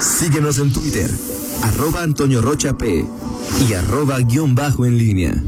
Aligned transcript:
Síguenos 0.00 0.58
en 0.58 0.72
Twitter, 0.72 1.10
arroba 1.62 2.02
Antonio 2.02 2.40
Rocha 2.40 2.78
P 2.78 3.04
y 3.68 3.72
arroba 3.74 4.18
guion 4.20 4.54
bajo 4.54 4.86
en 4.86 4.96
línea. 4.96 5.44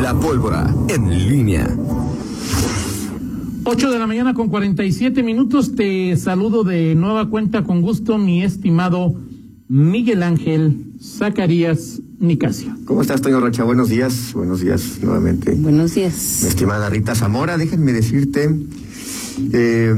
La 0.00 0.18
pólvora 0.18 0.74
en 0.88 1.28
línea. 1.28 1.68
8 3.64 3.90
de 3.90 3.98
la 3.98 4.06
mañana 4.06 4.32
con 4.32 4.48
47 4.48 5.22
minutos. 5.22 5.76
Te 5.76 6.16
saludo 6.16 6.64
de 6.64 6.94
nueva 6.94 7.28
cuenta 7.28 7.64
con 7.64 7.82
gusto, 7.82 8.16
mi 8.16 8.42
estimado 8.42 9.14
Miguel 9.68 10.22
Ángel 10.22 10.94
Zacarías 11.02 12.00
Nicasio. 12.18 12.74
¿Cómo 12.86 13.02
estás, 13.02 13.20
Toño 13.20 13.40
Rocha? 13.40 13.62
Buenos 13.64 13.90
días. 13.90 14.32
Buenos 14.32 14.62
días 14.62 15.00
nuevamente. 15.02 15.54
Buenos 15.54 15.94
días. 15.94 16.38
Mi 16.42 16.48
estimada 16.48 16.88
Rita 16.88 17.14
Zamora, 17.14 17.58
déjenme 17.58 17.92
decirte 17.92 18.48
eh, 19.52 19.94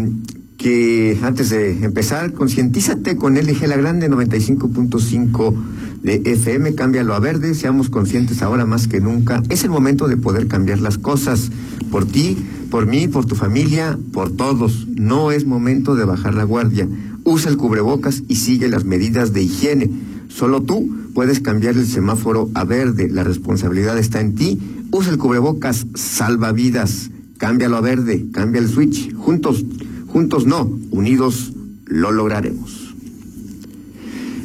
que 0.57 1.19
antes 1.23 1.51
de 1.51 1.85
empezar, 1.85 2.33
concientízate 2.33 3.17
con 3.17 3.35
LG 3.35 3.67
La 3.67 3.77
Grande 3.77 4.09
95.5 4.09 5.55
de 6.03 6.23
FM, 6.25 6.75
cámbialo 6.75 7.15
a 7.15 7.19
verde, 7.19 7.55
seamos 7.55 7.91
conscientes 7.91 8.43
ahora 8.43 8.67
más 8.67 8.89
que 8.89 9.01
nunca. 9.01 9.43
Es 9.49 9.65
el 9.65 9.71
momento 9.71 10.07
de 10.07 10.17
poder 10.17 10.49
cambiar 10.49 10.81
las 10.81 10.99
cosas 10.99 11.51
por 11.91 12.07
ti, 12.07 12.37
por 12.71 12.87
mí, 12.87 13.09
por 13.09 13.25
tu 13.25 13.35
familia, 13.35 13.99
por 14.13 14.31
todos. 14.31 14.87
No 14.89 15.33
es 15.33 15.47
momento 15.47 15.97
de 15.97 16.05
bajar 16.05 16.35
la 16.35 16.45
guardia. 16.45 16.89
Usa 17.25 17.51
el 17.51 17.57
cubrebocas 17.57 18.23
y 18.29 18.37
sigue 18.37 18.69
las 18.69 18.85
medidas 18.85 19.33
de 19.33 19.43
higiene. 19.43 19.91
Solo 20.29 20.63
tú 20.63 20.91
puedes 21.15 21.41
cambiar 21.41 21.77
el 21.77 21.87
semáforo 21.87 22.51
a 22.55 22.65
verde. 22.65 23.09
La 23.09 23.25
responsabilidad 23.25 23.99
está 23.99 24.21
en 24.21 24.35
ti. 24.35 24.61
Usa 24.91 25.13
el 25.13 25.19
cubrebocas, 25.19 25.87
salva 25.95 26.53
vidas. 26.53 27.11
Cámbialo 27.39 27.77
a 27.77 27.81
verde, 27.81 28.27
cambia 28.33 28.61
el 28.61 28.69
switch. 28.69 29.15
Juntos, 29.15 29.65
juntos 30.07 30.47
no, 30.47 30.79
unidos 30.91 31.53
lo 31.87 32.13
lograremos. 32.13 32.95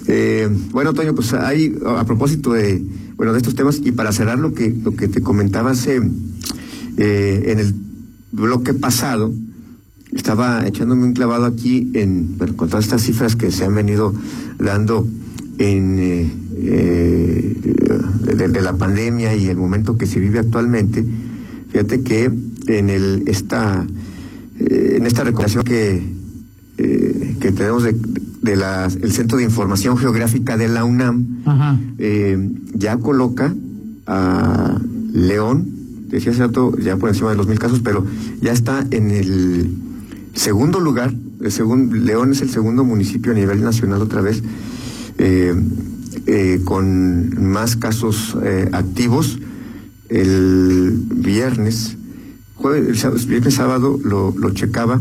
Eh, 0.08 0.50
bueno, 0.72 0.94
Toño, 0.94 1.14
pues 1.14 1.34
hay, 1.34 1.78
a 1.86 2.04
propósito 2.04 2.54
de, 2.54 2.84
bueno, 3.16 3.32
de 3.32 3.38
estos 3.38 3.54
temas, 3.54 3.80
y 3.84 3.92
para 3.92 4.12
cerrar 4.12 4.40
lo 4.40 4.54
que, 4.54 4.72
lo 4.72 4.96
que 4.96 5.08
te 5.08 5.22
comentaba 5.22 5.72
hace, 5.72 6.02
eh, 6.98 7.44
en 7.46 7.60
el 7.60 7.76
bloque 8.32 8.74
pasado, 8.74 9.32
estaba 10.12 10.66
echándome 10.66 11.04
un 11.04 11.14
clavado 11.14 11.46
aquí 11.46 11.92
en, 11.94 12.38
bueno, 12.40 12.58
con 12.58 12.70
todas 12.70 12.86
estas 12.86 13.04
cifras 13.04 13.36
que 13.36 13.52
se 13.52 13.66
han 13.66 13.76
venido 13.76 14.14
dando 14.58 15.08
en, 15.60 15.96
eh, 16.00 17.56
de 18.36 18.62
la 18.62 18.76
pandemia 18.76 19.36
y 19.36 19.46
el 19.46 19.58
momento 19.58 19.98
que 19.98 20.08
se 20.08 20.20
vive 20.20 20.40
actualmente, 20.40 21.06
fíjate 21.72 22.02
que 22.02 22.32
en 22.78 22.90
el 22.90 23.24
esta 23.28 23.86
eh, 24.60 24.96
en 24.98 25.06
esta 25.06 25.24
recomendación 25.24 25.64
que 25.64 26.04
eh, 26.78 27.36
que 27.42 27.52
tenemos 27.52 27.84
de, 27.84 27.96
de 28.42 28.56
la, 28.56 28.86
el 28.86 29.12
Centro 29.12 29.38
de 29.38 29.44
Información 29.44 29.98
Geográfica 29.98 30.56
de 30.58 30.68
la 30.70 30.84
UNAM 30.86 31.42
Ajá. 31.46 31.78
eh, 31.98 32.38
ya 32.74 32.98
coloca 32.98 33.54
a 34.08 34.80
León, 35.14 35.68
decía 36.10 36.32
hace 36.32 36.42
rato, 36.42 36.78
ya 36.78 36.96
por 36.98 37.10
encima 37.10 37.32
de 37.32 37.36
los 37.36 37.48
mil 37.48 37.60
casos, 37.60 37.82
pero 37.84 38.06
ya 38.42 38.52
está 38.54 38.86
en 38.92 39.12
el 39.12 39.70
segundo 40.34 40.80
lugar, 40.80 41.14
el 41.42 41.52
segun- 41.52 41.92
León 42.06 42.32
es 42.32 42.42
el 42.42 42.50
segundo 42.50 42.84
municipio 42.84 43.32
a 43.34 43.36
nivel 43.36 43.62
nacional 43.62 44.02
otra 44.02 44.22
vez, 44.22 44.42
eh, 45.18 45.54
eh, 46.28 46.62
con 46.64 47.52
más 47.52 47.76
casos 47.76 48.38
eh, 48.44 48.70
activos. 48.72 49.40
El 50.10 51.04
viernes, 51.16 51.96
jueves, 52.60 52.88
el 52.90 52.98
sábado- 52.98 53.26
viernes 53.28 53.54
sábado 53.54 54.00
lo, 54.04 54.34
lo 54.38 54.50
checaba 54.52 55.00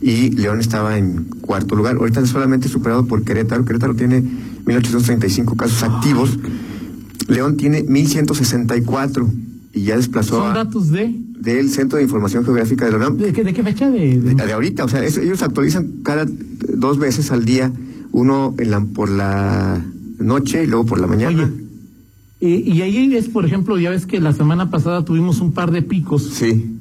y 0.00 0.30
León 0.30 0.60
estaba 0.60 0.96
en 0.98 1.24
cuarto 1.40 1.74
lugar. 1.76 1.96
Ahorita 1.96 2.24
solamente 2.26 2.68
superado 2.68 3.06
por 3.06 3.22
Querétaro. 3.24 3.64
Querétaro 3.64 3.94
tiene 3.94 4.22
1.835 4.64 5.56
casos 5.56 5.82
activos. 5.82 6.38
León 7.28 7.56
tiene 7.56 7.84
1.164 7.84 9.28
y 9.72 9.82
ya 9.82 9.96
desplazó 9.96 10.36
Son 10.40 10.50
a- 10.52 10.54
datos 10.54 10.90
de, 10.90 11.14
del 11.40 11.68
Centro 11.70 11.98
de 11.98 12.04
Información 12.04 12.44
Geográfica 12.44 12.84
de 12.84 12.92
la 12.92 12.96
UNAM 12.98 13.16
de, 13.16 13.32
qué- 13.32 13.44
de 13.44 13.52
qué 13.52 13.62
fecha 13.62 13.90
de, 13.90 14.20
de- 14.20 14.34
de, 14.34 14.46
de 14.46 14.52
ahorita. 14.52 14.84
O 14.84 14.88
sea, 14.88 15.02
es- 15.04 15.16
ellos 15.18 15.42
actualizan 15.42 15.88
cada 16.02 16.26
dos 16.76 16.98
veces 16.98 17.30
al 17.32 17.44
día, 17.44 17.72
uno 18.12 18.54
en 18.58 18.70
la, 18.70 18.80
por 18.80 19.10
la 19.10 19.82
noche 20.18 20.64
y 20.64 20.66
luego 20.66 20.86
por 20.86 21.00
la 21.00 21.06
mañana. 21.06 21.44
Oye, 21.44 21.64
y, 22.40 22.72
y 22.74 22.82
ahí 22.82 23.14
es, 23.16 23.28
por 23.28 23.46
ejemplo, 23.46 23.78
ya 23.78 23.90
ves 23.90 24.04
que 24.06 24.20
la 24.20 24.32
semana 24.34 24.70
pasada 24.70 25.04
tuvimos 25.04 25.40
un 25.40 25.52
par 25.52 25.70
de 25.72 25.80
picos. 25.82 26.28
Sí. 26.34 26.73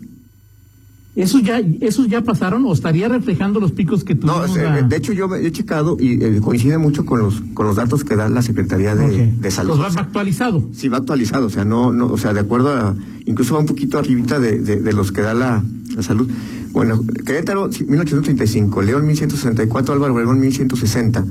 ¿Esos 1.15 1.43
ya, 1.43 1.61
¿Esos 1.81 2.07
ya 2.07 2.21
pasaron 2.21 2.65
o 2.65 2.73
estaría 2.73 3.07
reflejando 3.07 3.59
los 3.59 3.71
picos 3.71 4.03
que 4.03 4.15
No, 4.15 4.39
tuvimos? 4.41 4.57
eh, 4.57 4.63
la- 4.63 4.81
de 4.81 4.95
hecho 4.95 5.13
yo 5.13 5.33
he 5.35 5.51
checado 5.51 5.95
y 5.99 6.23
eh, 6.23 6.39
coincide 6.41 6.79
mucho 6.79 7.05
con 7.05 7.19
los 7.19 7.41
con 7.53 7.67
los 7.67 7.75
datos 7.75 8.03
que 8.03 8.15
da 8.15 8.27
la 8.29 8.41
Secretaría 8.41 8.95
de, 8.95 9.05
Ok. 9.05 9.39
de 9.41 9.51
Salud. 9.51 9.77
Los 9.77 9.95
va 9.95 10.01
actualizado. 10.01 10.67
Sí, 10.73 10.87
va 10.89 10.97
actualizado, 10.97 11.45
o 11.45 11.49
sea, 11.51 11.65
no, 11.65 11.93
no, 11.93 12.07
o 12.07 12.17
sea, 12.17 12.33
de 12.33 12.39
acuerdo 12.39 12.69
a, 12.69 12.95
incluso 13.25 13.53
va 13.53 13.59
un 13.59 13.67
poquito 13.67 13.99
arribita 13.99 14.39
de, 14.39 14.57
de, 14.59 14.77
de 14.81 14.93
los 14.93 15.11
que 15.11 15.21
da 15.21 15.35
la, 15.35 15.63
la 15.95 16.01
salud. 16.01 16.27
Bueno, 16.71 17.03
Querétaro, 17.23 17.71
sí, 17.71 17.83
1835, 17.83 18.81
León 18.81 19.05
1164, 19.05 19.93
Álvaro 19.93 20.13
Obregón 20.15 20.39
1160, 20.39 21.23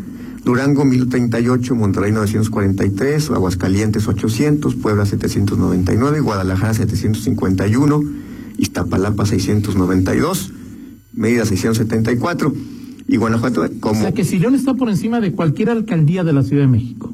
Durango 0.45 0.85
1038, 0.85 1.75
Monterrey 1.75 2.13
943, 2.13 3.31
Aguascalientes 3.31 4.07
800, 4.07 4.77
Puebla 4.77 5.05
799, 5.07 6.21
Guadalajara 6.21 6.73
751, 6.75 8.01
Iztapalapa 8.59 9.27
692, 9.27 10.53
Mérida 11.15 11.45
674 11.45 12.55
y 13.09 13.17
Guanajuato 13.17 13.63
O 13.63 13.69
como 13.81 14.01
sea 14.01 14.13
que 14.13 14.25
si 14.25 14.39
León 14.39 14.55
está 14.55 14.75
por 14.75 14.89
encima 14.89 15.21
de 15.21 15.33
cualquier 15.33 15.71
alcaldía 15.71 16.25
de 16.25 16.33
la 16.33 16.43
Ciudad 16.43 16.63
de 16.63 16.69
México. 16.69 17.13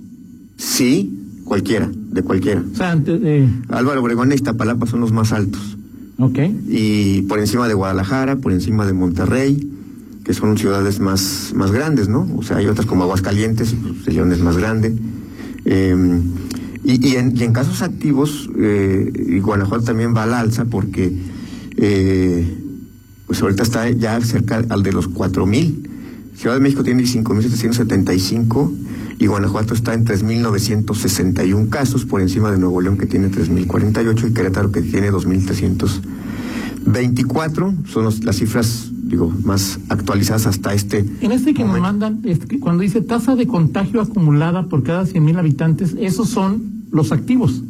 sí, 0.56 1.15
cualquiera, 1.44 1.91
de 1.91 2.22
cualquiera. 2.22 2.62
O 2.72 2.76
sea, 2.76 2.91
ante- 2.93 3.19
eh, 3.22 3.49
Álvaro 3.69 4.03
Obregón 4.03 4.31
e 4.32 4.34
Iztapalapa 4.34 4.87
son 4.87 5.00
los 5.00 5.12
más 5.12 5.32
altos. 5.32 5.76
ok. 6.19 6.38
Y 6.69 7.22
por 7.22 7.38
encima 7.38 7.69
de 7.69 7.75
Guadalajara, 7.75 8.37
por 8.37 8.53
encima 8.53 8.84
de 8.87 8.93
Monterrey, 8.93 9.70
que 10.25 10.34
son 10.34 10.59
ciudades 10.59 11.00
más, 11.00 11.53
más 11.56 11.70
grandes, 11.72 12.09
¿no? 12.10 12.28
O 12.37 12.43
sea, 12.43 12.59
hay 12.59 12.66
otras 12.66 12.87
como 12.87 13.05
Aguascalientes, 13.05 13.75
pues, 14.05 14.15
León 14.15 14.31
es 14.32 14.41
más 14.41 14.59
grande. 14.59 14.94
Eh, 15.65 16.20
y, 16.84 17.09
y 17.09 17.16
en, 17.16 17.37
y 17.37 17.43
en 17.44 17.53
casos 17.53 17.83
activos, 17.83 18.49
eh, 18.59 19.11
y 19.28 19.39
Guanajuato 19.41 19.84
también 19.84 20.15
va 20.15 20.25
al 20.25 20.34
alza 20.34 20.65
porque, 20.66 21.12
eh, 21.77 22.59
pues 23.27 23.41
ahorita 23.43 23.62
está 23.62 23.89
ya 23.91 24.21
cerca 24.21 24.62
al 24.69 24.83
de 24.83 24.93
los 24.93 25.09
4.000. 25.11 25.83
Ciudad 26.37 26.55
de 26.55 26.61
México 26.61 26.84
tiene 26.84 27.03
5.775 27.03 28.72
y 29.19 29.27
Guanajuato 29.27 29.75
está 29.75 29.93
en 29.94 30.05
3.961 30.05 31.69
casos, 31.69 32.05
por 32.05 32.21
encima 32.21 32.53
de 32.53 32.59
Nuevo 32.59 32.81
León 32.81 32.97
que 32.97 33.06
tiene 33.06 33.28
3.048 33.28 34.31
y 34.31 34.34
Querétaro 34.34 34.71
que 34.71 34.83
tiene 34.83 35.11
2.324. 35.11 37.75
Son 37.87 38.05
los- 38.05 38.22
las 38.25 38.37
cifras, 38.37 38.88
digo, 39.05 39.33
más 39.45 39.79
actualizadas 39.89 40.47
hasta 40.47 40.75
este 40.75 41.05
En 41.21 41.33
este 41.33 41.55
que 41.55 41.61
nos 41.65 41.79
momento. 41.79 41.83
mandan, 41.83 42.21
es 42.25 42.41
que 42.41 42.59
cuando 42.61 42.83
dice 42.83 43.01
tasa 43.01 43.37
de 43.37 43.47
contagio 43.47 44.01
acumulada 44.01 44.67
por 44.69 44.83
cada 44.83 45.07
100 45.07 45.25
mil 45.25 45.37
habitantes, 45.39 45.95
esos 46.01 46.29
son 46.29 46.63
los 46.91 47.13
activos. 47.13 47.63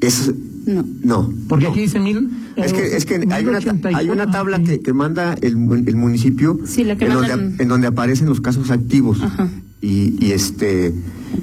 Es, 0.00 0.32
No. 0.66 0.84
no. 1.02 1.32
Porque 1.48 1.64
no. 1.66 1.70
aquí 1.72 1.80
dice 1.80 1.98
mil. 2.00 2.28
Es 2.56 2.72
que, 2.72 2.96
es 2.96 3.04
que 3.06 3.14
hay, 3.30 3.44
una, 3.46 3.58
hay 3.94 4.10
una 4.10 4.30
tabla 4.30 4.60
que, 4.62 4.80
que 4.80 4.92
manda 4.92 5.34
el, 5.40 5.56
mu- 5.56 5.74
el 5.74 5.96
municipio 5.96 6.58
Sí, 6.64 6.82
la 6.84 6.96
que 6.96 7.06
en, 7.06 7.12
donde, 7.12 7.28
mandan. 7.28 7.56
en 7.60 7.68
donde 7.68 7.86
aparecen 7.86 8.28
los 8.28 8.40
casos 8.40 8.70
activos. 8.70 9.22
Ajá. 9.22 9.48
Y, 9.80 10.14
y 10.20 10.32
este. 10.32 10.92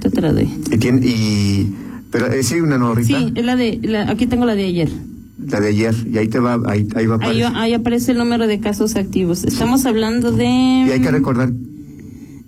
Te. 0.02 0.44
Y 0.72 1.08
y, 1.08 1.76
pero 2.12 2.28
es 2.28 2.52
una 2.52 2.78
norrita, 2.78 3.18
Sí, 3.20 3.32
es 3.36 3.46
la 3.46 3.56
de, 3.56 3.80
la- 3.84 4.10
aquí 4.12 4.28
tengo 4.28 4.46
la 4.46 4.56
de 4.56 4.66
ayer. 4.66 4.90
La 5.38 5.60
de 5.60 5.68
ayer, 5.70 5.94
y 6.12 6.18
ahí 6.18 6.28
te 6.28 6.40
va, 6.40 6.60
ahí, 6.68 6.88
ahí 6.96 7.06
va 7.08 7.16
a 7.16 7.18
Ahí, 7.28 7.42
aparecer. 7.42 7.52
ahí 7.56 7.74
aparece 7.74 8.12
el 8.14 8.18
número 8.18 8.48
de 8.48 8.60
casos 8.60 8.96
activos. 8.96 9.44
Estamos 9.44 9.86
hablando 9.86 10.32
de 10.32 10.46
Y 10.46 10.92
hay 10.92 11.02
que 11.02 11.12
recordar, 11.12 11.52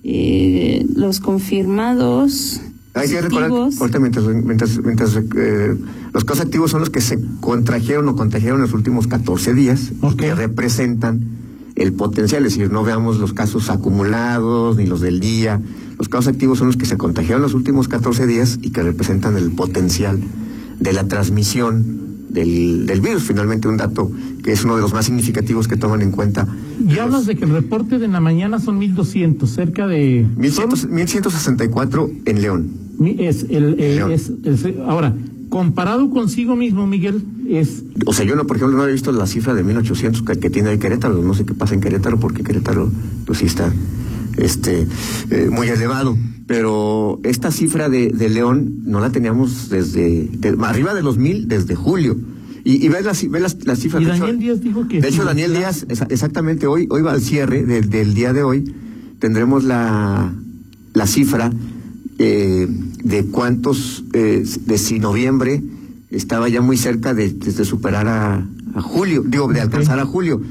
eh, 0.04 0.86
los 0.96 1.20
confirmados. 1.20 2.62
hay 2.94 3.10
que 3.10 3.22
recordar, 3.22 3.52
ahorita 3.52 4.00
mientras, 4.00 4.26
mientras, 4.26 4.78
mientras 4.84 5.16
eh, 5.36 5.76
los 6.14 6.24
casos 6.24 6.46
activos 6.46 6.72
son 6.72 6.80
los 6.80 6.90
que 6.90 7.02
se 7.02 7.20
contrajeron 7.42 8.08
o 8.10 8.16
contagiaron 8.16 8.60
en 8.60 8.64
los 8.64 8.74
últimos 8.74 9.08
14 9.08 9.54
días, 9.54 9.92
y 9.92 10.06
Ok. 10.06 10.16
que 10.16 10.34
representan 10.36 11.22
el 11.76 11.94
potencial, 11.94 12.44
es 12.46 12.54
decir, 12.56 12.72
no 12.72 12.84
veamos 12.84 13.20
los 13.20 13.34
casos 13.34 13.70
acumulados 13.70 14.78
ni 14.78 14.88
los 14.88 15.00
del 15.02 15.20
día. 15.20 15.62
Los 16.00 16.10
casos 16.10 16.28
activos 16.30 16.58
son 16.58 16.68
los 16.68 16.78
que 16.78 16.86
se 16.88 16.98
contagiaron 16.98 17.42
los 17.44 17.54
últimos 17.54 17.88
14 17.88 18.26
días 18.26 18.58
y 18.64 18.72
que 18.72 18.82
representan 18.82 19.38
el 19.38 19.52
potencial 19.52 20.20
de 20.80 20.94
la 20.94 21.08
transmisión 21.08 22.07
del, 22.30 22.86
del 22.86 23.02
virus. 23.02 23.24
Finalmente, 23.24 23.68
un 23.68 23.78
dato 23.78 24.12
que 24.44 24.52
es 24.54 24.64
uno 24.64 24.76
de 24.76 24.82
los 24.82 24.94
más 24.94 25.06
significativos 25.06 25.68
que 25.68 25.78
toman 25.78 26.02
en 26.02 26.12
cuenta. 26.12 26.48
Y 26.88 26.98
hablas 27.00 27.26
de 27.26 27.36
que 27.36 27.46
el 27.46 27.52
reporte 27.52 28.00
de 28.00 28.08
la 28.08 28.20
mañana 28.20 28.60
son 28.60 28.78
1200, 28.80 29.50
cerca 29.50 29.88
de. 29.88 30.26
1100 30.38 30.90
1164 30.94 32.10
en 32.26 32.42
León. 32.42 32.70
Es 33.18 33.44
el, 33.50 33.80
el- 33.80 33.96
León. 33.98 34.12
es- 34.12 34.32
es- 34.44 34.66
ahora, 34.88 35.14
comparado 35.50 36.10
consigo 36.10 36.56
mismo, 36.56 36.88
Miguel, 36.88 37.24
es 37.48 37.84
O 38.06 38.14
sea, 38.14 38.26
yo 38.26 38.36
no, 38.36 38.46
por 38.46 38.58
ejemplo, 38.58 38.78
no 38.78 38.86
he 38.88 38.92
visto 38.92 39.12
la 39.12 39.28
cifra 39.28 39.54
de 39.54 39.64
1800 39.64 40.22
que, 40.24 40.38
que 40.40 40.50
tiene 40.50 40.70
hoy 40.70 40.78
Querétaro. 40.80 41.22
No 41.22 41.34
sé 41.34 41.46
qué 41.46 41.54
pasa 41.54 41.74
en 41.74 41.82
Querétaro 41.82 42.20
porque 42.20 42.44
Querétaro, 42.44 42.92
pues 43.26 43.40
sí 43.40 43.46
está 43.46 43.72
este, 44.38 44.88
eh, 45.30 45.50
muy 45.52 45.68
elevado. 45.68 46.18
Pero 46.48 47.20
esta 47.24 47.52
cifra 47.52 47.90
de, 47.90 48.08
de 48.10 48.30
León 48.30 48.80
no 48.86 49.00
la 49.02 49.12
teníamos 49.12 49.70
desde, 49.70 50.30
de- 50.32 50.56
arriba 50.64 50.94
de 50.94 51.02
los 51.04 51.18
mil 51.18 51.48
desde 51.50 51.76
julio. 51.76 52.16
Y, 52.64 52.86
y 52.86 52.90
ves 52.90 53.04
las, 53.06 53.30
ves 53.30 53.42
las, 53.42 53.66
las 53.66 53.80
cifras. 53.80 54.02
Y 54.02 54.06
de 54.06 54.12
hecho- 54.12 54.22
Daniel 54.22 54.40
Díaz 54.40 54.62
dijo 54.62 54.88
que 54.88 55.02
De 55.02 55.08
hecho, 55.10 55.24
Daniel. 55.26 55.54
Díaz, 55.54 55.86
exa- 55.90 56.08
exactamente 56.10 56.66
hoy, 56.68 56.88
hoy 56.90 57.02
va 57.02 57.12
al 57.12 57.22
cierre 57.22 57.64
del, 57.66 57.90
del 57.90 58.14
día 58.14 58.32
de 58.34 58.44
hoy. 58.44 58.74
Tendremos 59.20 59.64
la, 59.66 60.34
la 60.94 61.08
cifra 61.08 61.52
eh, 62.20 62.68
de 63.04 63.26
cuántos, 63.26 64.04
eh, 64.14 64.44
de 64.66 64.78
si 64.78 65.00
noviembre 65.00 65.62
estaba 66.12 66.48
ya 66.50 66.62
muy 66.62 66.78
cerca 66.78 67.14
de, 67.14 67.30
de 67.34 67.66
superar 67.66 68.08
a, 68.08 68.48
a 68.74 68.82
julio, 68.82 69.24
digo, 69.28 69.48
de 69.52 69.60
alcanzar 69.62 70.00
a 70.00 70.06
julio. 70.06 70.42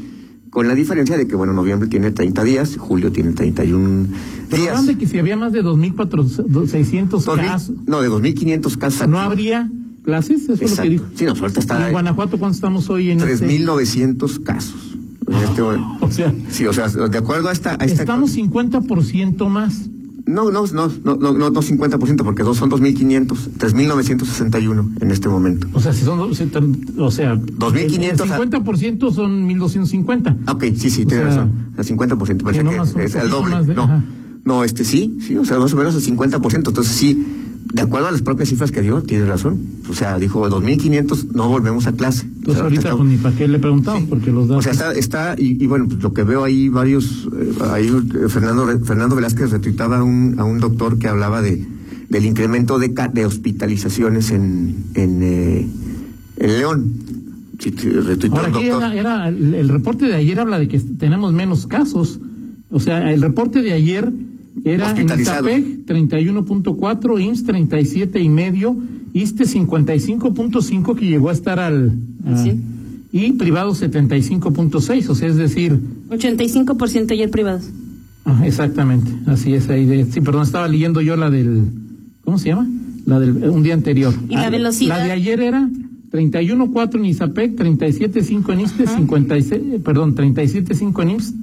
Con 0.57 0.69
la 0.69 0.75
diferencia 0.75 1.19
de 1.19 1.29
que, 1.29 1.37
bueno, 1.37 1.53
noviembre 1.53 1.87
tiene 1.87 2.13
30 2.13 2.43
días, 2.43 2.77
julio 2.79 3.13
tiene 3.13 3.33
31 3.33 4.07
Pero 4.49 4.63
días. 4.63 4.87
de 4.87 4.97
que 4.97 5.07
si 5.07 5.19
había 5.19 5.37
más 5.37 5.53
de 5.53 5.63
2.600 5.63 7.09
Dos 7.27 7.37
mil- 7.37 7.47
casos, 7.47 7.77
no, 7.87 8.01
de 8.01 8.09
2.500 8.09 8.79
casos. 8.79 9.07
¿no 9.07 9.19
habría 9.19 9.71
clases? 10.03 10.45
Eso 10.49 10.53
es 10.55 10.61
lo 10.61 10.65
que 10.65 10.65
Exacto. 10.65 10.91
dijo. 10.91 11.05
Sí, 11.15 11.25
no, 11.27 11.33
ahorita 11.33 11.59
¿Y 11.59 11.61
está 11.61 11.87
en 11.87 11.93
Guanajuato 11.93 12.39
cuánto 12.39 12.55
estamos 12.55 12.89
hoy 12.89 13.11
en 13.11 13.21
este? 13.21 13.47
3.900 13.47 14.43
casos. 14.45 14.97
En 15.29 15.35
este 15.35 15.61
momento. 15.61 15.87
O 16.01 16.11
sea, 16.11 16.33
Sí, 16.49 16.65
o 16.65 16.73
sea, 16.73 16.89
de 16.89 17.19
acuerdo 17.19 17.51
a 17.51 17.53
esta... 17.53 17.73
A 17.73 17.85
esta 17.85 18.01
estamos 18.05 18.35
50% 18.35 19.49
más. 19.51 19.91
No, 20.27 20.51
no, 20.51 20.65
no, 20.67 20.89
no, 21.05 21.17
no, 21.17 21.33
no, 21.33 21.51
no 21.51 21.63
50%, 21.63 22.25
porque 22.25 22.43
dos 22.43 22.57
son 22.57 22.69
2.500, 22.71 23.27
3.961 23.59 25.01
en 25.03 25.11
este 25.13 25.29
momento. 25.29 25.69
O 25.73 25.81
sea, 25.81 25.93
si 25.93 26.05
son, 26.05 26.19
o 26.21 26.35
sea, 26.35 26.51
2.500 26.51 28.11
el 28.11 28.19
50% 28.19 29.13
son 29.13 29.49
1.250. 29.49 30.37
Ah, 30.47 30.53
Ok, 30.53 30.65
sí, 30.77 30.91
sí, 30.91 31.03
O 31.03 31.07
tiene 31.07 31.25
sea, 31.25 31.45
razón. 31.45 31.53
El 31.79 31.85
50%, 31.85 32.43
parece 32.43 32.65
no 32.65 32.71
que 32.71 32.77
más, 32.77 32.95
un 32.95 33.01
es 33.03 33.15
el 33.15 33.31
doble. 33.31 33.65
de- 33.65 33.75
no, 33.75 33.83
ajá. 33.85 34.05
no, 34.45 34.65
este 34.65 34.85
sí, 34.85 35.17
sí, 35.21 35.37
o 35.37 35.45
sea, 35.45 35.59
más 35.59 35.73
o 35.73 35.77
menos 35.77 35.95
el 35.95 36.03
50%. 36.17 36.55
Entonces 36.57 36.89
sí, 36.95 37.25
de 37.73 37.83
acuerdo 37.83 38.09
a 38.09 38.13
las 38.13 38.23
propias 38.23 38.49
cifras 38.49 38.71
que 38.71 38.81
dio, 38.83 39.03
tiene 39.03 39.27
razón. 39.27 39.61
O 39.91 39.95
sea, 39.95 40.19
dijo 40.19 40.49
2.500, 40.49 41.33
no 41.33 41.49
volvemos 41.49 41.87
a 41.87 41.93
clase. 41.93 42.27
O 42.27 42.29
Entonces 42.29 42.55
sea, 42.55 42.63
ahorita 42.65 42.81
está- 42.83 42.97
pues, 42.97 43.09
ni 43.11 43.17
para 43.17 43.37
qué 43.37 43.49
le 43.49 43.59
preguntamos, 43.59 44.03
Sí. 44.03 44.07
porque 44.09 44.31
los 44.33 44.45
O 44.45 44.49
datos... 44.49 44.65
sea, 44.65 44.73
está, 44.73 44.93
está 44.93 45.35
y, 45.39 45.63
y 45.63 45.67
bueno, 45.67 45.87
pues 45.89 46.03
lo 46.03 46.13
que 46.13 46.23
veo 46.23 46.45
ahí 46.45 46.69
varios, 46.69 47.29
eh, 47.39 47.53
ahí 47.73 47.87
eh, 47.89 48.29
Fernando, 48.29 48.67
Fernando 48.85 49.17
Velázquez 49.17 49.51
retuitaba 49.51 49.99
a 49.99 50.05
un, 50.05 50.37
a 50.39 50.45
un 50.45 50.59
doctor 50.59 50.99
que 50.99 51.09
hablaba 51.09 51.43
de 51.43 51.67
del 52.09 52.25
incremento 52.25 52.79
de, 52.79 52.95
de 53.13 53.27
hospitalizaciones 53.27 54.31
en, 54.31 54.77
en, 54.95 55.23
eh, 55.25 55.67
en 56.37 56.59
León. 56.59 56.93
Ahora 58.31 58.49
aquí 58.49 58.67
era, 58.67 58.95
era- 58.95 59.29
el, 59.29 59.55
el 59.55 59.69
reporte 59.69 60.07
de 60.07 60.15
ayer 60.15 60.39
habla 60.39 60.59
de 60.59 60.69
que 60.69 60.79
tenemos 60.79 61.33
menos 61.33 61.67
casos. 61.67 62.21
O 62.71 62.81
sea, 62.81 63.13
el 63.13 63.23
reporte 63.23 63.63
de 63.63 63.73
ayer 63.73 64.13
era 64.65 64.91
en. 64.99 65.21
Izapeg 65.21 65.85
31.4, 65.87 67.21
IMSS 67.21 67.45
37 67.45 68.21
y 68.21 68.29
medio, 68.29 68.77
ISTE 69.13 69.45
55.5 69.45 70.95
que 70.97 71.07
llegó 71.07 71.31
a 71.31 71.33
estar 71.33 71.59
al 71.61 71.93
a- 72.27 72.37
Sí. 72.43 72.61
y 73.13 73.33
privado 73.33 73.75
75.6, 73.75 75.09
o 75.09 75.15
sea, 75.15 75.29
es 75.29 75.37
decir, 75.37 75.79
85% 76.11 77.13
ayer 77.15 77.31
privados. 77.31 77.69
ah, 78.25 78.43
exactamente, 78.45 79.11
así 79.27 79.55
es 79.55 79.69
ahí 79.69 79.85
de, 79.87 80.05
sí, 80.07 80.21
perdón, 80.21 80.43
estaba 80.43 80.69
leyendo 80.69 81.01
yo 81.01 81.17
la 81.17 81.31
del 81.31 81.65
¿cómo 82.25 82.39
se 82.39 82.49
llama? 82.49 82.69
La 83.07 83.21
del 83.21 83.37
un 83.51 83.63
día 83.63 83.75
anterior. 83.75 84.13
¿Y 84.29 84.35
la 84.35 84.47
Ah, 84.47 84.51
velocidad? 84.51 84.99
La 84.99 85.05
de 85.05 85.13
ayer 85.13 85.41
era 85.41 85.71
31.4 86.11 86.99
en 86.99 87.05
Izapec, 87.07 87.55
37.5 87.57 88.53
en 88.53 88.61
ISTE, 88.61 88.87
56, 88.87 89.53
eh, 89.53 89.81
perdón, 89.85 90.15
37.5 90.17 91.03
en 91.03 91.11
IMSS, 91.11 91.35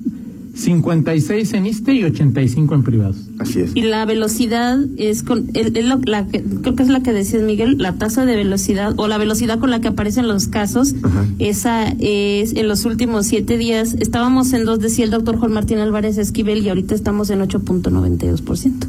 56 0.54 1.54
en 1.54 1.66
ISTE 1.66 1.94
y 1.96 2.04
85 2.04 2.76
en 2.76 2.84
privados. 2.84 3.18
Así 3.40 3.60
es. 3.62 3.72
Y 3.76 3.82
la 3.82 4.06
velocidad 4.06 4.78
es 4.98 5.24
con, 5.24 5.50
es- 5.54 5.72
es 5.74 5.86
lo- 5.86 6.00
la 6.06 6.28
que- 6.28 6.44
creo 6.44 6.76
que 6.76 6.84
es 6.84 6.90
la 6.90 7.02
que 7.02 7.12
decías 7.12 7.42
Miguel, 7.44 7.78
la 7.80 7.94
tasa 7.94 8.26
de 8.26 8.36
velocidad 8.36 8.94
o 8.98 9.08
la 9.08 9.18
velocidad 9.18 9.60
con 9.60 9.72
la 9.72 9.82
que 9.82 9.88
aparecen 9.90 10.28
los 10.28 10.48
casos, 10.48 10.94
Ajá. 11.02 11.26
esa 11.40 11.88
es 12.00 12.54
en 12.54 12.68
los 12.68 12.86
últimos 12.86 13.26
siete 13.26 13.58
días, 13.58 13.96
estábamos 14.00 14.54
en 14.54 14.66
dos, 14.66 14.80
decía 14.80 15.06
el 15.06 15.12
doctor 15.12 15.38
Juan 15.38 15.54
Martín 15.54 15.80
Álvarez 15.80 16.18
Esquivel 16.18 16.64
y 16.64 16.70
ahorita 16.70 16.94
estamos 16.94 17.30
en 17.32 17.42
8.92%. 17.42 18.88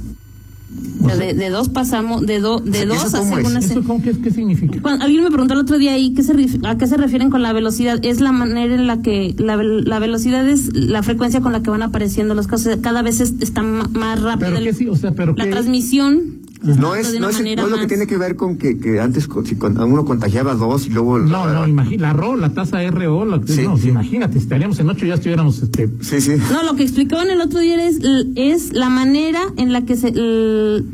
O 1.05 1.17
sea, 1.17 1.17
de, 1.17 1.35
de 1.35 1.51
dos 1.51 1.69
pasamos, 1.69 2.25
de, 2.27 2.41
do, 2.41 2.61
de 2.61 2.79
¿Eso 2.81 2.87
dos 2.89 3.15
a 3.15 3.23
según 3.23 3.57
¿Eso 3.57 3.83
cómo 3.85 4.03
qué 4.03 4.31
significa? 4.31 4.81
Cuando- 4.81 5.05
alguien 5.05 5.23
me 5.25 5.31
preguntó 5.31 5.55
el 5.55 5.61
otro 5.61 5.79
día 5.79 5.93
ahí 5.93 6.15
¿qué 6.15 6.23
se 6.23 6.35
ref- 6.35 6.67
a 6.67 6.77
qué 6.79 6.87
se 6.87 6.97
refieren 6.97 7.31
con 7.31 7.43
la 7.43 7.53
velocidad. 7.53 7.99
Es 8.03 8.21
la 8.21 8.33
manera 8.33 8.75
en 8.75 8.87
la 8.87 9.03
que 9.03 9.35
la, 9.39 9.57
la 9.63 9.99
velocidad 9.99 10.49
es 10.49 10.75
la 10.75 11.03
frecuencia 11.03 11.41
con 11.41 11.53
la 11.53 11.63
que 11.63 11.71
van 11.71 11.83
apareciendo 11.83 12.35
los 12.35 12.47
casos. 12.47 12.77
Cada 12.81 13.03
vez 13.03 13.21
es- 13.21 13.35
está 13.41 13.63
más 13.63 14.21
rápido. 14.23 14.49
Pero 14.51 14.59
el- 14.59 14.65
qué 14.65 14.73
sí, 14.75 14.89
o 14.89 14.97
sea, 14.97 15.13
pero 15.13 15.35
la 15.37 15.45
qué 15.45 15.51
transmisión. 15.51 16.44
No 16.65 16.95
es, 16.95 17.13
de 17.13 17.21
no, 17.21 17.29
es, 17.29 17.37
manera 17.37 17.63
no 17.63 17.69
es 17.69 17.73
lo 17.75 17.79
que 17.81 17.87
tiene 17.87 18.07
que 18.07 18.17
ver 18.17 18.37
con 18.37 18.57
que, 18.57 18.79
que 18.79 18.99
antes 19.01 19.29
si 19.45 19.55
con- 19.57 19.79
uno 19.81 20.05
contagiaba 20.05 20.55
dos 20.55 20.87
y 20.87 20.91
luego... 20.91 21.19
No, 21.19 21.47
no, 21.53 21.69
imagina, 21.69 22.09
la 22.09 22.13
RO, 22.15 22.37
la 22.37 22.51
tasa 22.55 22.81
RO, 22.91 23.25
la, 23.27 23.41
Sí, 23.47 23.63
no, 23.63 23.77
sí. 23.77 23.89
imagínate, 23.91 24.39
estaríamos 24.39 24.79
en 24.81 24.89
8 24.89 25.07
ya 25.07 25.15
estuviéramos 25.15 25.63
este 25.63 25.89
Sí, 26.01 26.21
sí. 26.21 26.33
No, 26.51 26.63
lo 26.63 26.75
que 26.75 26.83
explicaban 26.83 27.29
el 27.31 27.41
otro 27.41 27.61
día 27.61 27.87
es, 27.87 27.99
es 28.35 28.73
la 28.73 28.89
manera 28.89 29.41
en 29.57 29.73
la 29.73 29.85
que 29.85 29.97
se, 29.97 30.11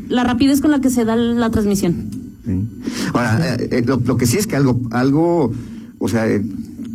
la 0.09 0.23
rapidez 0.23 0.59
con 0.61 0.71
la 0.71 0.81
que 0.81 0.89
se 0.89 1.05
da 1.05 1.15
la 1.15 1.49
transmisión. 1.51 2.09
Sí. 2.45 2.67
Ahora, 3.13 3.55
eh, 3.55 3.69
eh, 3.71 3.83
lo, 3.85 4.01
lo 4.05 4.17
que 4.17 4.25
sí 4.25 4.37
es 4.37 4.47
que 4.47 4.55
algo, 4.55 4.79
algo, 4.91 5.53
o 5.99 6.07
sea, 6.09 6.27
eh, 6.27 6.43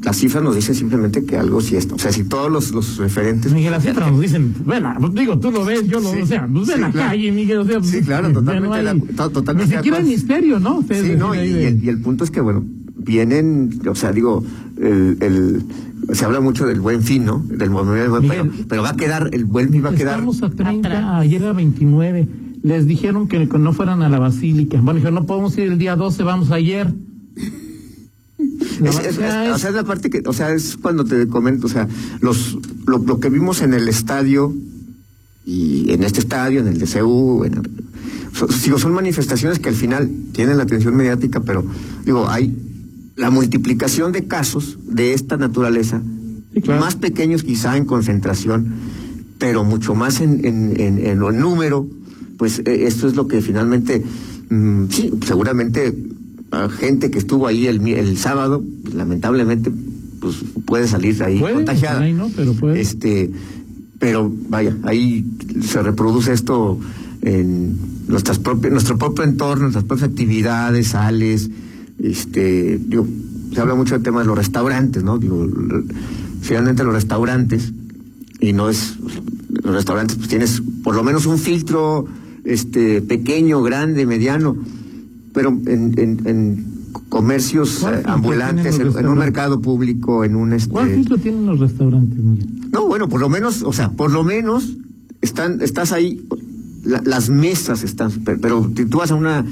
las 0.03 0.17
cifras 0.17 0.43
nos 0.45 0.55
dicen 0.55 0.75
simplemente 0.75 1.25
que 1.25 1.37
algo 1.37 1.61
sí 1.61 1.77
está. 1.77 1.95
O 1.95 1.99
sea, 1.99 2.13
si 2.13 2.25
todos 2.25 2.51
los, 2.51 2.71
los 2.73 2.97
referentes. 2.99 3.53
Miguel, 3.53 3.73
las 3.73 3.83
cifras 3.85 4.11
nos 4.11 4.21
dicen, 4.21 4.55
ven, 4.65 4.85
a- 4.87 4.97
pues, 4.99 5.15
digo, 5.15 5.39
tú 5.39 5.51
lo 5.51 5.65
ves, 5.65 5.87
yo 5.89 6.01
lo 6.01 6.13
Sí, 6.13 6.21
o 6.23 6.27
sea, 6.27 6.47
pues 6.53 6.67
ven 6.69 6.77
sí, 6.77 6.83
a 6.83 6.87
la 6.87 6.93
claro. 6.93 7.09
calle, 7.11 7.33
Miguel, 7.33 7.59
o 7.59 7.65
sea, 7.67 7.83
Sí, 7.83 7.91
pues, 7.93 8.07
claro, 8.07 8.29
ya 8.29 8.35
totalmente 8.35 8.69
to- 9.17 9.55
Ni 9.55 9.67
siquiera 9.67 9.99
el 9.99 10.05
misterio, 10.07 10.61
¿no? 10.61 10.79
Ustedes 10.79 11.07
Sí, 11.07 11.13
no, 11.19 11.35
y, 11.35 11.39
el, 11.39 11.83
y 11.85 11.89
el 11.89 12.01
punto 12.01 12.25
es 12.25 12.31
que, 12.31 12.41
bueno, 12.41 12.65
vienen, 12.97 13.81
o 13.89 13.95
sea, 13.95 14.13
digo, 14.13 14.45
el, 14.81 15.17
el- 15.21 15.63
se 16.15 16.25
habla 16.25 16.41
mucho 16.41 16.67
del 16.67 16.81
buen 16.81 17.03
fin, 17.03 17.25
¿no? 17.25 17.39
Del 17.49 17.71
movimiento 17.71 18.03
del 18.03 18.11
buen 18.11 18.23
Miguel, 18.23 18.51
pero, 18.53 18.69
pero 18.69 18.83
va 18.83 18.91
a 18.91 18.97
quedar, 18.97 19.31
el 19.33 19.45
buen 19.45 19.71
fin 19.71 19.85
va 19.85 19.89
a 19.91 19.95
quedar. 19.95 20.15
Estamos 20.15 20.43
a 20.43 20.51
30, 20.51 20.89
atrás. 20.89 21.05
ayer 21.17 21.43
era 21.43 21.53
29. 21.53 22.29
Les 22.63 22.87
dijeron 22.87 23.29
que 23.29 23.45
no 23.47 23.73
fueran 23.73 24.03
a 24.03 24.09
la 24.09 24.19
basílica. 24.19 24.77
Bueno, 24.81 24.95
dijeron, 24.99 25.15
no 25.15 25.27
podemos 25.27 25.57
ir 25.59 25.65
el 25.73 25.79
día 25.79 25.97
12, 25.97 26.23
vamos 26.23 26.51
ayer. 26.51 26.93
La 28.81 28.91
Es- 28.91 28.99
es- 28.99 29.17
verdad 29.17 29.47
es- 29.49 29.55
o 29.55 29.59
sea, 29.59 29.71
es 29.71 29.77
la 29.77 29.85
parte 29.85 30.11
que, 30.11 30.23
o 30.27 30.33
sea, 30.33 30.53
es 30.53 30.77
cuando 30.77 31.05
te 31.05 31.27
comento, 31.29 31.67
o 31.67 31.71
sea, 31.71 31.89
los, 32.21 32.59
lo, 32.87 32.99
lo 32.99 33.21
que 33.21 33.29
vimos 33.31 33.63
en 33.63 33.75
el 33.75 33.89
estadio 33.89 34.55
y 35.45 35.91
en 35.93 36.03
este 36.03 36.21
estadio, 36.21 36.61
en 36.61 36.69
el 36.69 36.79
en 37.45 37.55
el- 37.55 37.71
so- 38.35 38.49
digo, 38.65 38.79
son 38.79 38.93
manifestaciones 38.93 39.59
que 39.59 39.69
al 39.69 39.75
final 39.77 40.11
tienen 40.33 40.57
la 40.57 40.65
atención 40.65 40.95
mediática, 40.97 41.41
pero 41.41 41.65
digo, 42.05 42.29
hay 42.29 42.55
la 43.17 43.31
multiplicación 43.31 44.13
de 44.13 44.27
casos 44.27 44.79
de 44.87 45.15
esta 45.15 45.37
naturaleza, 45.37 46.03
Sí, 46.53 46.61
claro. 46.63 46.81
más 46.81 46.97
pequeños 46.97 47.43
quizá 47.45 47.77
en 47.77 47.85
concentración, 47.85 48.67
pero 49.39 49.65
mucho 49.65 49.95
más 49.95 50.21
en, 50.21 50.45
en, 50.45 50.81
en, 50.81 50.99
en 50.99 51.23
el 51.23 51.39
número, 51.39 51.87
pues 52.39 52.59
eh, 52.61 52.87
esto 52.87 53.07
es 53.07 53.15
lo 53.15 53.29
que 53.29 53.41
finalmente, 53.41 54.03
mm, 54.51 54.85
sí, 54.91 55.11
seguramente 55.27 55.95
a 56.51 56.69
gente 56.69 57.11
que 57.11 57.19
estuvo 57.19 57.47
ahí 57.47 57.67
el, 57.67 57.87
el 57.89 58.17
sábado, 58.19 58.63
pues, 58.83 58.95
lamentablemente, 58.95 59.71
pues 60.21 60.37
puede 60.65 60.89
salir 60.89 61.23
ahí 61.23 61.39
Puede, 61.39 61.55
contagiada. 61.55 62.09
y 62.09 62.13
no, 62.13 62.31
pero 62.35 62.53
puede. 62.55 62.81
Este, 62.81 63.31
pero 63.99 64.33
vaya, 64.49 64.77
ahí 64.85 65.25
se 65.63 65.83
reproduce 65.83 66.33
esto 66.33 66.79
en 67.23 67.77
nuestras 68.09 68.39
propias, 68.39 68.73
nuestro 68.73 68.99
propio 68.99 69.25
entorno, 69.25 69.63
nuestras 69.63 69.85
propias 69.85 70.09
actividades, 70.11 70.89
sales, 70.89 71.51
este, 71.99 72.79
digo, 72.79 73.07
se 73.53 73.61
habla 73.61 73.75
mucho 73.75 73.95
del 73.95 74.03
tema 74.03 74.21
de 74.21 74.27
los 74.27 74.37
restaurantes, 74.37 75.03
¿no? 75.03 75.19
Digo, 75.19 75.49
finalmente 76.43 76.85
los 76.85 76.95
restaurantes, 76.95 77.73
y 78.41 78.53
no 78.53 78.69
es, 78.69 78.97
los 79.63 79.75
restaurantes 79.75 80.17
pues 80.17 80.29
tienes 80.29 80.63
por 80.83 80.95
lo 80.95 81.03
menos 81.03 81.27
un 81.27 81.39
filtro, 81.39 82.07
este, 82.45 83.03
pequeño, 83.03 83.63
grande, 83.63 84.07
mediano, 84.07 84.57
pero 85.37 85.51
en, 85.51 85.93
en, 85.99 86.21
en 86.27 86.67
comercios 87.11 87.81
¿Cuál 87.83 87.97
eh, 87.97 88.03
ambulantes, 88.07 88.79
en, 88.79 89.07
un 89.07 89.19
mercado 89.19 89.61
público, 89.61 90.25
en 90.25 90.35
un 90.35 90.55
este. 90.55 90.71
¿Cuál 90.71 90.89
filtro 90.89 91.19
tienen 91.19 91.45
los 91.45 91.61
restaurantes, 91.61 92.19
Miguel? 92.19 92.49
No, 92.73 92.87
bueno, 92.87 93.07
por 93.07 93.21
lo 93.21 93.29
menos, 93.29 93.63
o 93.63 93.73
sea, 93.75 93.91
por 93.91 94.11
lo 94.11 94.25
menos 94.25 94.73
están, 95.21 95.61
estás 95.61 95.93
ahí, 95.93 96.27
la- 96.85 97.03
las 97.05 97.29
mesas 97.29 97.83
están, 97.83 98.11
pero, 98.25 98.41
pero 98.41 98.71
tú 98.89 98.97
vas 98.97 99.11
a 99.11 99.15
una, 99.15 99.45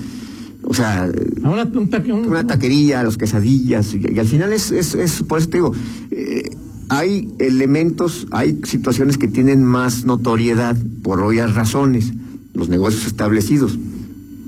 o 0.62 0.73
sea, 0.73 1.07
Ahora 1.43 1.64
un 1.75 1.91
taque- 1.91 2.12
un- 2.14 2.29
una 2.29 2.47
taquería, 2.47 3.03
los 3.03 3.19
quesadillas, 3.19 3.93
y, 3.95 4.00
y 4.14 4.19
al 4.19 4.26
final 4.26 4.55
es, 4.55 4.71
es, 4.73 4.95
es, 4.95 5.23
por 5.23 5.38
eso 5.38 5.49
te 5.50 5.59
digo, 5.59 5.73
eh, 6.12 6.49
hay 6.88 7.29
elementos, 7.38 8.26
hay 8.31 8.59
situaciones 8.64 9.19
que 9.19 9.29
tienen 9.29 9.62
más 9.64 10.07
notoriedad 10.07 10.76
por 11.03 11.21
obvias 11.21 11.55
razones, 11.55 12.12
los 12.55 12.71
negocios 12.71 13.07
establecidos. 13.07 13.79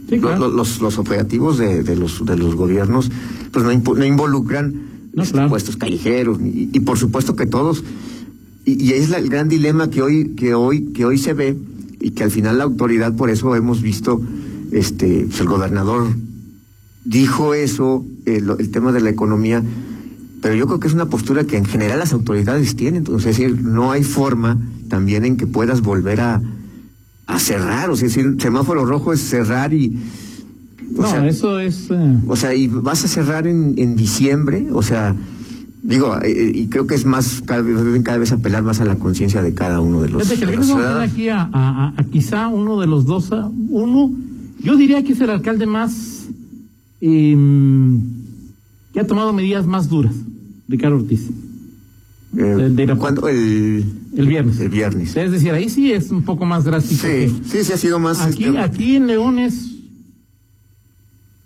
Sí, 0.09 0.19
claro. 0.21 0.39
Los, 0.49 0.55
los, 0.55 0.81
los 0.83 0.99
operativos 0.99 1.59
de, 1.59 1.83
de, 1.83 1.97
los, 1.97 2.25
de 2.25 2.37
los 2.37 2.55
gobiernos 2.55 3.11
pues 3.51 3.65
no, 3.65 3.73
involucran 4.05 4.73
No, 5.13 5.23
este, 5.23 5.33
claro. 5.35 5.49
puestos 5.49 5.77
callejeros 5.77 6.39
y, 6.41 6.71
y 6.73 6.81
por 6.81 6.97
supuesto 6.99 7.35
que 7.35 7.47
todos 7.47 7.83
y, 8.65 8.83
y 8.85 8.93
es 8.93 9.11
la- 9.11 9.19
el 9.19 9.29
gran 9.29 9.49
dilema 9.49 9.91
que 9.91 10.03
hoy 10.03 10.35
que 10.37 10.55
hoy 10.55 10.93
que 10.95 11.05
hoy 11.05 11.19
se 11.19 11.33
ve 11.33 11.57
y 12.01 12.11
que 12.13 12.23
al 12.23 12.31
final 12.31 12.59
la 12.59 12.65
autoridad 12.65 13.15
por 13.17 13.31
eso 13.31 13.57
hemos 13.57 13.83
visto 13.83 14.21
este 14.71 15.25
pues, 15.29 15.41
el 15.41 15.49
gobernador 15.49 16.07
dijo 17.05 17.55
eso 17.55 18.05
el, 18.27 18.49
el 18.59 18.71
tema 18.71 18.93
de 18.93 19.01
la 19.01 19.11
economía 19.11 19.63
pero 20.41 20.55
yo 20.55 20.67
creo 20.67 20.79
que 20.81 20.87
es 20.89 20.95
una 20.95 21.07
postura 21.07 21.45
que 21.45 21.57
en 21.57 21.65
general 21.65 21.99
las 21.99 22.13
autoridades 22.13 22.77
tienen 22.77 22.99
entonces 22.99 23.31
es 23.31 23.39
decir 23.39 23.63
no 23.63 23.91
hay 23.93 24.05
forma 24.05 24.59
también 24.89 25.25
en 25.25 25.37
que 25.37 25.47
puedas 25.47 25.81
volver 25.83 26.21
a 26.21 26.43
a 27.27 27.39
cerrar 27.39 27.91
o 27.91 27.97
sea 27.97 28.09
decir 28.09 28.37
semáforo 28.39 28.85
rojo 28.85 29.13
es 29.13 29.21
cerrar 29.21 29.73
y 29.75 29.99
o 30.97 31.03
No, 31.03 31.09
sea, 31.11 31.27
eso 31.27 31.59
es. 31.59 31.89
eh, 31.91 32.17
o 32.29 32.37
sea, 32.37 32.55
y 32.55 32.69
vas 32.69 33.05
a 33.05 33.09
cerrar 33.09 33.47
en, 33.49 33.75
en 33.77 33.97
diciembre, 33.97 34.69
o 34.73 34.83
sea, 34.83 35.15
digo, 35.83 36.17
eh, 36.23 36.53
y 36.55 36.67
creo 36.69 36.87
que 36.87 36.95
es 36.95 37.05
más, 37.05 37.43
cada 37.45 37.61
vez, 37.63 38.03
cada 38.05 38.19
vez 38.19 38.31
apelar 38.33 38.63
más 38.63 38.81
a 38.81 38.85
la 38.85 38.95
conciencia 38.95 39.43
de 39.43 39.53
cada 39.53 39.81
uno 39.81 40.01
de 40.03 40.09
los, 40.11 40.23
Fíjate 40.23 40.47
que 40.47 40.53
el 40.53 40.61
vamos 40.61 40.81
a 40.85 41.03
aquí 41.03 41.29
a, 41.29 41.43
a- 41.43 41.49
a- 41.53 41.95
a 41.97 42.05
quizá 42.05 42.47
uno 42.49 42.81
de 42.81 42.87
los 42.87 43.05
dos, 43.05 43.33
a- 43.33 43.51
uno, 43.69 44.13
yo 44.63 44.77
diría 44.77 45.03
que 45.03 45.13
es 45.13 45.21
el 45.21 45.31
alcalde 45.31 45.67
más, 45.67 46.27
em, 47.01 48.01
que 48.93 49.01
ha 49.01 49.07
tomado 49.07 49.33
medidas 49.33 49.67
más 49.67 49.89
duras, 49.89 50.15
Ricardo 50.69 50.97
Ortiz, 50.97 51.29
Eh, 52.37 52.43
de- 52.43 52.87
de. 52.87 52.97
¿cuándo? 52.97 53.29
El, 53.29 53.85
el 54.17 54.27
viernes. 54.29 54.61
El 54.61 54.69
viernes. 54.69 55.17
Es 55.17 55.31
decir, 55.33 55.53
ahí 55.53 55.69
sí 55.69 55.93
es 55.93 56.11
un 56.11 56.23
poco 56.23 56.45
más 56.45 56.65
drástico. 56.65 57.07
Sí, 57.07 57.35
sí, 57.51 57.65
sí 57.65 57.73
ha 57.73 57.77
sido 57.79 57.99
más. 57.99 58.21
Aquí, 58.21 58.45
este, 58.45 58.59
aquí 58.59 58.97
en 58.97 59.07
León 59.07 59.39
es 59.39 59.73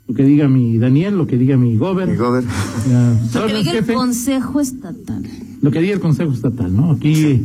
lo 0.08 0.14
que 0.14 0.24
diga 0.24 0.48
mi 0.48 0.78
Daniel, 0.78 1.16
lo 1.16 1.26
que 1.26 1.36
diga 1.38 1.56
mi 1.56 1.76
gober, 1.76 2.08
mi 2.08 2.16
gober. 2.16 2.44
ya, 2.88 3.10
Lo 3.12 3.20
que 3.26 3.28
¿sabes, 3.32 3.54
diga 3.58 3.70
el 3.72 3.78
jefe? 3.78 3.94
Consejo 3.94 4.60
Estatal. 4.60 5.22
lo 5.62 5.70
que 5.70 5.80
diga 5.80 5.94
el 5.94 6.00
Consejo 6.00 6.32
Estatal, 6.32 6.74
¿no? 6.74 6.90
Aquí 6.92 7.40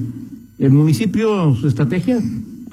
el 0.57 0.71
municipio, 0.71 1.53
su 1.55 1.67
estrategia, 1.67 2.19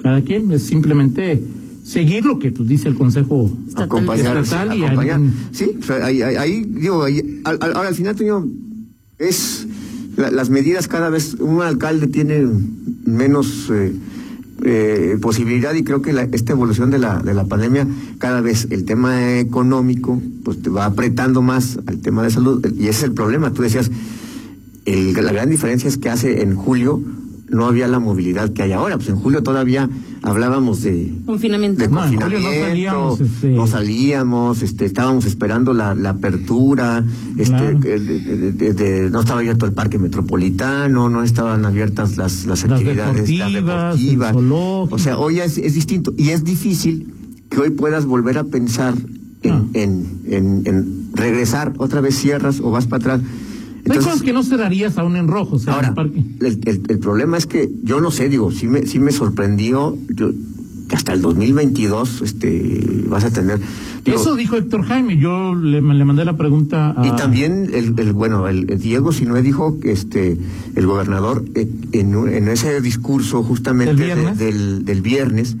cada 0.01 0.21
quien 0.21 0.51
es 0.51 0.63
simplemente 0.63 1.43
seguir 1.83 2.25
lo 2.25 2.39
que 2.39 2.51
pues, 2.51 2.67
dice 2.67 2.87
el 2.89 2.95
Consejo. 2.95 3.51
Estatal. 3.67 3.83
acompañar, 3.85 4.37
Estatal 4.37 4.77
y 4.77 4.83
acompañar. 4.83 5.21
Sí, 5.51 5.65
o 5.79 5.83
sea, 5.83 6.05
ahí, 6.05 6.21
ahí, 6.23 6.35
ahí, 6.37 6.63
digo, 6.67 7.03
ahí, 7.03 7.41
al- 7.43 7.59
al- 7.61 7.75
ahora 7.75 7.89
al 7.89 7.95
final, 7.95 8.15
Toño, 8.15 8.47
es 9.19 9.67
la- 10.17 10.31
las 10.31 10.49
medidas 10.49 10.87
cada 10.87 11.09
vez, 11.09 11.35
un 11.39 11.61
alcalde 11.61 12.07
tiene 12.07 12.45
menos 13.05 13.69
eh, 13.71 13.93
eh, 14.65 15.17
posibilidad 15.21 15.73
y 15.73 15.83
creo 15.83 16.01
que 16.01 16.13
la- 16.13 16.23
esta 16.31 16.53
evolución 16.53 16.89
de 16.91 16.99
la, 16.99 17.19
de 17.19 17.33
la 17.33 17.45
pandemia, 17.45 17.87
cada 18.19 18.41
vez 18.41 18.67
el 18.69 18.85
tema 18.85 19.37
económico, 19.39 20.21
pues 20.43 20.61
te 20.61 20.69
va 20.69 20.85
apretando 20.85 21.41
más 21.41 21.79
al 21.85 21.99
tema 21.99 22.23
de 22.23 22.29
salud 22.31 22.65
y 22.77 22.83
ese 22.83 22.89
es 22.89 23.03
el 23.03 23.11
problema. 23.13 23.51
Tú 23.51 23.61
decías, 23.63 23.91
el- 24.85 25.13
la 25.13 25.31
gran 25.33 25.49
diferencia 25.49 25.87
es 25.89 25.97
que 25.97 26.09
hace 26.09 26.41
en 26.43 26.55
julio 26.55 27.01
no 27.53 27.65
había 27.67 27.87
la 27.87 27.99
movilidad 27.99 28.51
que 28.51 28.63
hay 28.63 28.71
ahora, 28.73 28.97
pues 28.97 29.09
en 29.09 29.15
julio 29.15 29.43
todavía 29.43 29.89
hablábamos 30.21 30.81
de 30.83 31.13
Confinamiento. 31.25 31.81
de 31.81 31.87
No, 31.89 32.03
en 32.05 32.13
julio 32.19 32.19
no 32.39 32.45
confinamiento, 32.45 32.67
salíamos, 32.67 33.21
este- 33.21 33.49
no 33.51 33.67
salíamos, 33.67 34.61
este, 34.61 34.85
estábamos 34.85 35.25
esperando 35.25 35.73
la, 35.73 35.95
la 35.95 36.09
apertura, 36.11 37.03
este, 37.37 37.55
Claro. 37.55 37.79
de- 37.79 37.99
de- 37.99 38.51
de- 38.51 38.73
de- 38.73 39.09
no 39.09 39.19
estaba 39.21 39.39
abierto 39.39 39.65
el 39.65 39.73
parque 39.73 39.99
metropolitano, 39.99 41.09
no 41.09 41.23
estaban 41.23 41.65
abiertas 41.65 42.17
las, 42.17 42.45
las 42.45 42.63
Las 42.63 42.71
actividades 42.81 43.27
deportivas. 43.53 44.35
O 44.35 44.97
sea, 44.97 45.17
hoy 45.17 45.39
es, 45.39 45.57
es 45.57 45.73
distinto 45.75 46.13
y 46.17 46.29
es 46.29 46.43
difícil 46.43 47.13
que 47.49 47.59
hoy 47.59 47.69
puedas 47.69 48.05
volver 48.05 48.37
a 48.37 48.43
pensar 48.45 48.95
en, 49.43 49.51
Ah. 49.51 49.63
en, 49.73 50.21
en, 50.27 50.61
en 50.65 51.09
regresar, 51.13 51.73
otra 51.77 51.99
vez 52.01 52.15
cierras 52.17 52.59
o 52.61 52.71
vas 52.71 52.87
para 52.87 53.15
atrás. 53.15 53.21
Hay 53.85 53.97
Entonces, 53.97 54.05
cosas 54.05 54.21
que 54.23 54.31
no 54.33 54.43
cerrarías 54.43 54.97
aún 54.97 55.17
en 55.17 55.27
rojo, 55.27 55.57
o 55.57 55.59
sea, 55.59 55.73
en 55.73 55.75
Ahora, 55.75 55.87
el 55.89 55.93
parque. 55.93 56.23
el, 56.39 56.59
el- 56.65 56.81
el 56.87 56.99
problema 56.99 57.37
es 57.37 57.45
que 57.45 57.69
yo 57.83 57.99
no 57.99 58.11
sé, 58.11 58.29
digo, 58.29 58.49
sí 58.51 58.67
me, 58.67 58.85
sí 58.85 58.97
me 58.99 59.11
sorprendió 59.11 59.97
yo, 60.15 60.31
que 60.87 60.95
hasta 60.95 61.11
el 61.13 61.21
2022 61.21 62.21
este, 62.21 63.03
vas 63.09 63.23
a 63.25 63.31
tener. 63.31 63.59
digo, 64.05 64.17
Eso 64.17 64.35
dijo 64.35 64.55
Héctor 64.55 64.83
Jaime, 64.83 65.17
yo 65.17 65.53
le, 65.55 65.81
le 65.81 66.05
mandé 66.05 66.23
la 66.23 66.37
pregunta 66.37 66.93
a... 66.95 67.05
y 67.07 67.11
también 67.17 67.69
el, 67.73 67.93
el 67.99 68.13
bueno 68.13 68.47
el, 68.47 68.69
el 68.71 68.79
Diego 68.79 69.11
Sinue 69.11 69.41
dijo 69.41 69.79
que 69.81 69.91
este 69.91 70.37
el 70.75 70.85
gobernador 70.85 71.43
eh, 71.55 71.67
en, 71.93 72.13
en 72.29 72.47
ese 72.47 72.79
discurso 72.81 73.43
justamente 73.43 73.95
del 73.95 75.01
viernes 75.01 75.55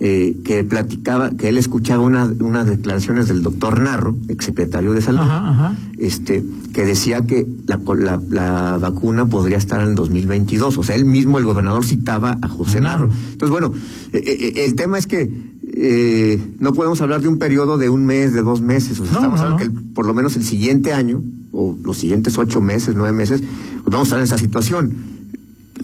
eh, 0.00 0.36
que 0.44 0.64
platicaba 0.64 1.30
que 1.30 1.48
él 1.48 1.56
escuchaba 1.56 2.02
una, 2.02 2.24
unas 2.40 2.66
declaraciones 2.66 3.28
del 3.28 3.42
doctor 3.42 3.80
Narro 3.80 4.16
exsecretario 4.28 4.92
de 4.92 5.00
salud 5.00 5.20
Ajá, 5.20 5.50
ajá. 5.50 5.76
este 5.98 6.42
que 6.72 6.84
decía 6.84 7.20
que 7.22 7.46
la, 7.68 7.78
la, 7.96 8.20
la 8.28 8.78
vacuna 8.78 9.26
podría 9.26 9.56
estar 9.56 9.80
en 9.80 9.90
el 9.90 9.94
2022 9.94 10.78
o 10.78 10.82
sea 10.82 10.96
él 10.96 11.04
mismo 11.04 11.38
el 11.38 11.44
gobernador 11.44 11.84
citaba 11.84 12.36
a 12.42 12.48
José 12.48 12.80
Narro. 12.80 13.06
Narro 13.06 13.20
entonces 13.32 13.50
bueno 13.50 13.72
eh, 14.12 14.22
eh, 14.26 14.64
el 14.64 14.74
tema 14.74 14.98
es 14.98 15.06
que 15.06 15.30
eh, 15.76 16.40
no 16.58 16.72
podemos 16.72 17.00
hablar 17.00 17.20
de 17.22 17.28
un 17.28 17.38
periodo 17.38 17.78
de 17.78 17.88
un 17.88 18.04
mes 18.04 18.32
de 18.32 18.42
dos 18.42 18.60
meses 18.60 18.98
o 18.98 19.04
sea 19.04 19.12
No, 19.14 19.18
estamos 19.20 19.40
no, 19.40 19.46
hablando 19.46 19.64
no. 19.64 19.72
que 19.72 19.78
el- 19.86 19.92
por 19.94 20.06
lo 20.06 20.14
menos 20.14 20.34
el 20.36 20.42
siguiente 20.44 20.92
año 20.92 21.22
o 21.52 21.78
los 21.84 21.98
siguientes 21.98 22.36
ocho 22.36 22.60
meses 22.60 22.94
nueve 22.96 23.16
meses 23.16 23.42
pues 23.84 23.92
vamos 23.92 24.06
a 24.06 24.08
estar 24.08 24.18
en 24.18 24.24
esa 24.24 24.38
situación 24.38 24.92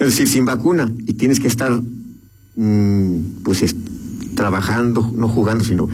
es 0.00 0.07
decir 0.09 0.26
sin 0.26 0.45
vacuna 0.47 0.90
y 1.07 1.14
tienes 1.14 1.38
que 1.38 1.47
estar 1.47 1.81
mm, 2.57 3.43
pues 3.45 3.62
es- 3.62 3.76
trabajando 4.41 5.13
no 5.15 5.29
jugando 5.29 5.65
sino 5.65 5.89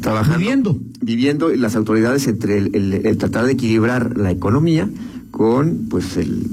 trabajando 0.00 0.38
Viviendo. 0.38 0.78
viviendo 1.02 1.48
las 1.50 1.76
autoridades 1.76 2.26
entre 2.26 2.58
el, 2.58 2.74
el- 2.74 3.06
el 3.06 3.16
tratar 3.18 3.44
de 3.46 3.52
equilibrar 3.52 4.16
la 4.16 4.30
economía 4.30 4.88
con 5.30 5.86
pues 5.90 6.16
el 6.16 6.46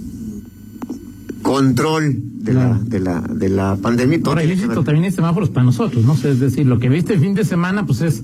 control 1.41 2.15
de 2.43 2.53
la 2.53 2.77
de 2.83 2.99
la 2.99 3.21
de 3.21 3.49
la 3.49 3.75
pandemia 3.77 4.19
Ahora, 4.25 4.43
ilícito 4.43 4.83
también 4.83 5.05
hay 5.05 5.11
semáforos 5.11 5.49
para 5.49 5.65
nosotros, 5.65 6.03
¿no? 6.03 6.13
Es 6.13 6.39
decir, 6.39 6.65
lo 6.65 6.77
que 6.79 6.89
viste 6.89 7.13
el 7.13 7.19
fin 7.21 7.33
de 7.35 7.45
semana, 7.45 7.85
pues 7.85 8.01
es... 8.01 8.23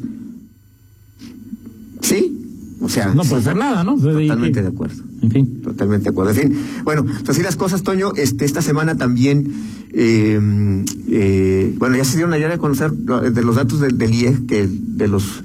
sí 2.02 2.43
o 2.84 2.90
sea 2.90 3.14
No 3.16 3.24
puede 3.24 3.42
hacer 3.42 3.56
nada, 3.56 3.84
¿no? 3.84 3.98
De- 3.98 4.12
totalmente 4.28 4.62
de 4.62 4.68
acuerdo 4.68 5.04
En 5.22 5.32
fin. 5.32 5.62
Totalmente 5.64 6.04
de 6.04 6.10
acuerdo. 6.10 6.32
En 6.32 6.38
fin, 6.38 6.58
bueno, 6.84 7.04
pues 7.06 7.30
así 7.30 7.42
las 7.42 7.56
cosas, 7.56 7.82
Toño. 7.84 8.12
Este, 8.16 8.44
esta 8.46 8.62
semana 8.62 8.96
también, 8.98 9.52
eh, 9.94 10.84
eh, 11.10 11.76
bueno, 11.78 11.96
ya 11.96 12.04
se 12.04 12.18
dieron 12.18 12.34
ayer 12.34 12.52
a 12.52 12.58
conocer 12.58 12.92
de 12.92 13.42
los 13.44 13.56
datos 13.56 13.80
del, 13.80 13.98
del 13.98 14.14
IEG, 14.14 14.46
que 14.46 14.68
de 14.70 15.08
los 15.08 15.44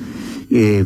eh, 0.50 0.84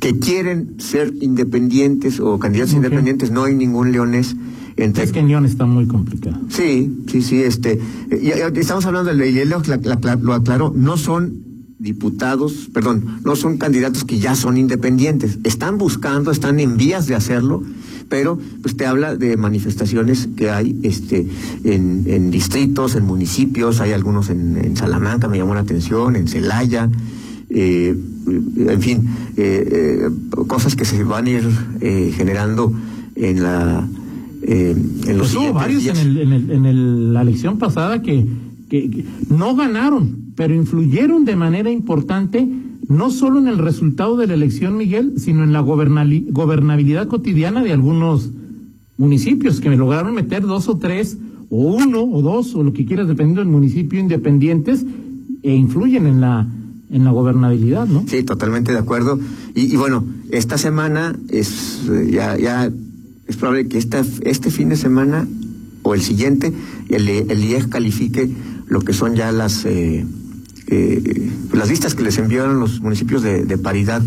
que 0.00 0.18
quieren 0.18 0.74
ser 0.78 1.12
independientes 1.20 2.20
o 2.20 2.38
candidatos 2.38 2.74
independientes, 2.74 3.30
no 3.30 3.44
hay 3.44 3.54
ningún 3.54 3.92
leonés 3.92 4.34
entre 4.76 5.04
Es 5.04 5.12
que 5.12 5.20
en 5.20 5.28
León 5.28 5.46
está 5.46 5.64
muy 5.64 5.86
complicado. 5.86 6.38
Sí, 6.50 6.92
sí, 7.10 7.22
sí, 7.22 7.42
este, 7.42 7.80
eh, 8.10 8.20
ya 8.22 8.48
estamos 8.60 8.84
hablando 8.86 9.14
de 9.14 9.30
y 9.30 9.38
él 9.38 9.48
lo, 9.48 9.62
la- 9.66 9.78
la- 9.78 10.16
lo 10.16 10.34
aclaró, 10.34 10.72
no 10.76 10.96
son 10.98 11.45
diputados, 11.78 12.68
perdón, 12.72 13.20
no 13.24 13.36
son 13.36 13.58
candidatos 13.58 14.04
que 14.04 14.18
ya 14.18 14.34
son 14.34 14.56
independientes, 14.56 15.38
están 15.44 15.76
buscando, 15.78 16.30
están 16.30 16.58
en 16.60 16.76
vías 16.76 17.06
de 17.06 17.14
hacerlo, 17.14 17.62
pero 18.08 18.38
pues 18.62 18.76
te 18.76 18.86
habla 18.86 19.14
de 19.16 19.36
manifestaciones 19.36 20.28
que 20.36 20.48
hay 20.50 20.78
este 20.84 21.26
en, 21.64 22.04
en 22.06 22.30
distritos, 22.30 22.94
en 22.94 23.04
municipios, 23.04 23.80
hay 23.80 23.92
algunos 23.92 24.30
en, 24.30 24.56
en 24.56 24.76
Salamanca, 24.76 25.28
me 25.28 25.36
llamó 25.38 25.54
la 25.54 25.60
atención, 25.60 26.16
en 26.16 26.28
Celaya, 26.28 26.88
eh, 27.50 27.94
en 28.56 28.80
fin, 28.82 29.08
eh, 29.36 30.08
eh, 30.08 30.10
cosas 30.46 30.76
que 30.76 30.84
se 30.84 31.04
van 31.04 31.26
a 31.26 31.30
ir 31.30 31.48
eh, 31.80 32.12
generando 32.16 32.72
en 33.16 33.42
la 33.42 33.86
en 34.42 35.18
los 35.18 35.32
Pues 35.32 35.34
hubo 35.34 35.52
varios 35.54 35.82
días. 35.82 35.98
en, 35.98 36.06
el, 36.08 36.18
en, 36.18 36.32
el, 36.32 36.50
en 36.52 36.66
el- 36.66 37.12
la 37.12 37.22
elección 37.22 37.58
pasada 37.58 38.00
que, 38.00 38.24
que- 38.68 38.90
que 38.90 39.04
no 39.30 39.56
ganaron, 39.56 40.25
pero 40.36 40.54
influyeron 40.54 41.24
de 41.24 41.34
manera 41.34 41.70
importante 41.70 42.46
no 42.88 43.10
solo 43.10 43.38
en 43.38 43.48
el 43.48 43.58
resultado 43.58 44.16
de 44.16 44.26
la 44.26 44.34
elección, 44.34 44.76
Miguel, 44.76 45.14
sino 45.16 45.42
en 45.42 45.52
la 45.52 45.60
gobernabilidad 45.60 47.08
cotidiana 47.08 47.64
de 47.64 47.72
algunos 47.72 48.30
municipios 48.96 49.60
que 49.60 49.70
lograron 49.70 50.14
meter 50.14 50.42
dos 50.42 50.68
o 50.68 50.76
tres, 50.76 51.18
o 51.50 51.74
uno 51.74 52.02
o 52.02 52.22
dos, 52.22 52.54
o 52.54 52.62
lo 52.62 52.72
que 52.72 52.84
quieras, 52.84 53.08
dependiendo 53.08 53.40
del 53.40 53.50
municipio, 53.50 53.98
independientes, 53.98 54.84
e 55.42 55.54
influyen 55.54 56.06
en 56.06 56.20
la, 56.20 56.46
en 56.90 57.04
la 57.04 57.10
gobernabilidad, 57.10 57.86
¿no? 57.86 58.04
Sí, 58.06 58.22
totalmente 58.22 58.72
de 58.72 58.78
acuerdo. 58.78 59.18
Y, 59.54 59.72
y 59.72 59.76
bueno, 59.76 60.04
esta 60.30 60.58
semana 60.58 61.16
es 61.28 61.82
eh, 61.90 62.10
ya, 62.12 62.36
ya 62.36 62.70
es 63.26 63.36
probable 63.36 63.68
que 63.68 63.78
esta, 63.78 64.04
este 64.22 64.50
fin 64.50 64.68
de 64.68 64.76
semana 64.76 65.26
o 65.82 65.94
el 65.94 66.00
siguiente 66.00 66.52
el, 66.88 67.08
el 67.08 67.44
IEG 67.44 67.68
califique 67.68 68.30
lo 68.66 68.80
que 68.80 68.92
son 68.92 69.14
ya 69.14 69.30
las 69.32 69.64
eh, 69.64 70.04
eh, 70.68 71.30
las 71.52 71.68
listas 71.68 71.94
que 71.94 72.02
les 72.02 72.18
enviaron 72.18 72.58
los 72.60 72.80
municipios 72.80 73.22
de, 73.22 73.44
de 73.44 73.58
paridad 73.58 74.02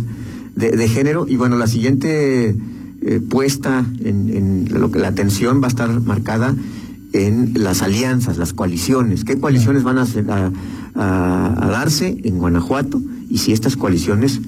de, 0.56 0.72
de 0.72 0.88
género 0.90 1.26
y 1.28 1.36
bueno 1.38 1.58
la 1.58 1.68
siguiente 1.68 2.56
eh, 3.02 3.20
puesta 3.30 3.86
en, 4.04 4.30
en 4.30 4.80
lo 4.82 4.92
que 4.92 5.00
la 5.00 5.08
atención 5.08 5.62
va 5.62 5.66
a 5.66 5.70
estar 5.70 6.02
marcada 6.02 6.56
en 7.14 7.54
las 7.56 7.82
alianzas, 7.82 8.38
las 8.38 8.54
coaliciones. 8.54 9.24
¿Qué 9.24 9.40
coaliciones 9.40 9.84
van 9.84 9.98
a, 9.98 10.04
hacer- 10.04 10.30
a, 10.30 10.52
a- 10.96 11.66
a 11.66 11.70
darse 11.70 12.18
en 12.24 12.38
Guanajuato 12.38 13.02
y 13.30 13.38
si 13.40 13.52
estas 13.52 13.76
coaliciones 13.78 14.40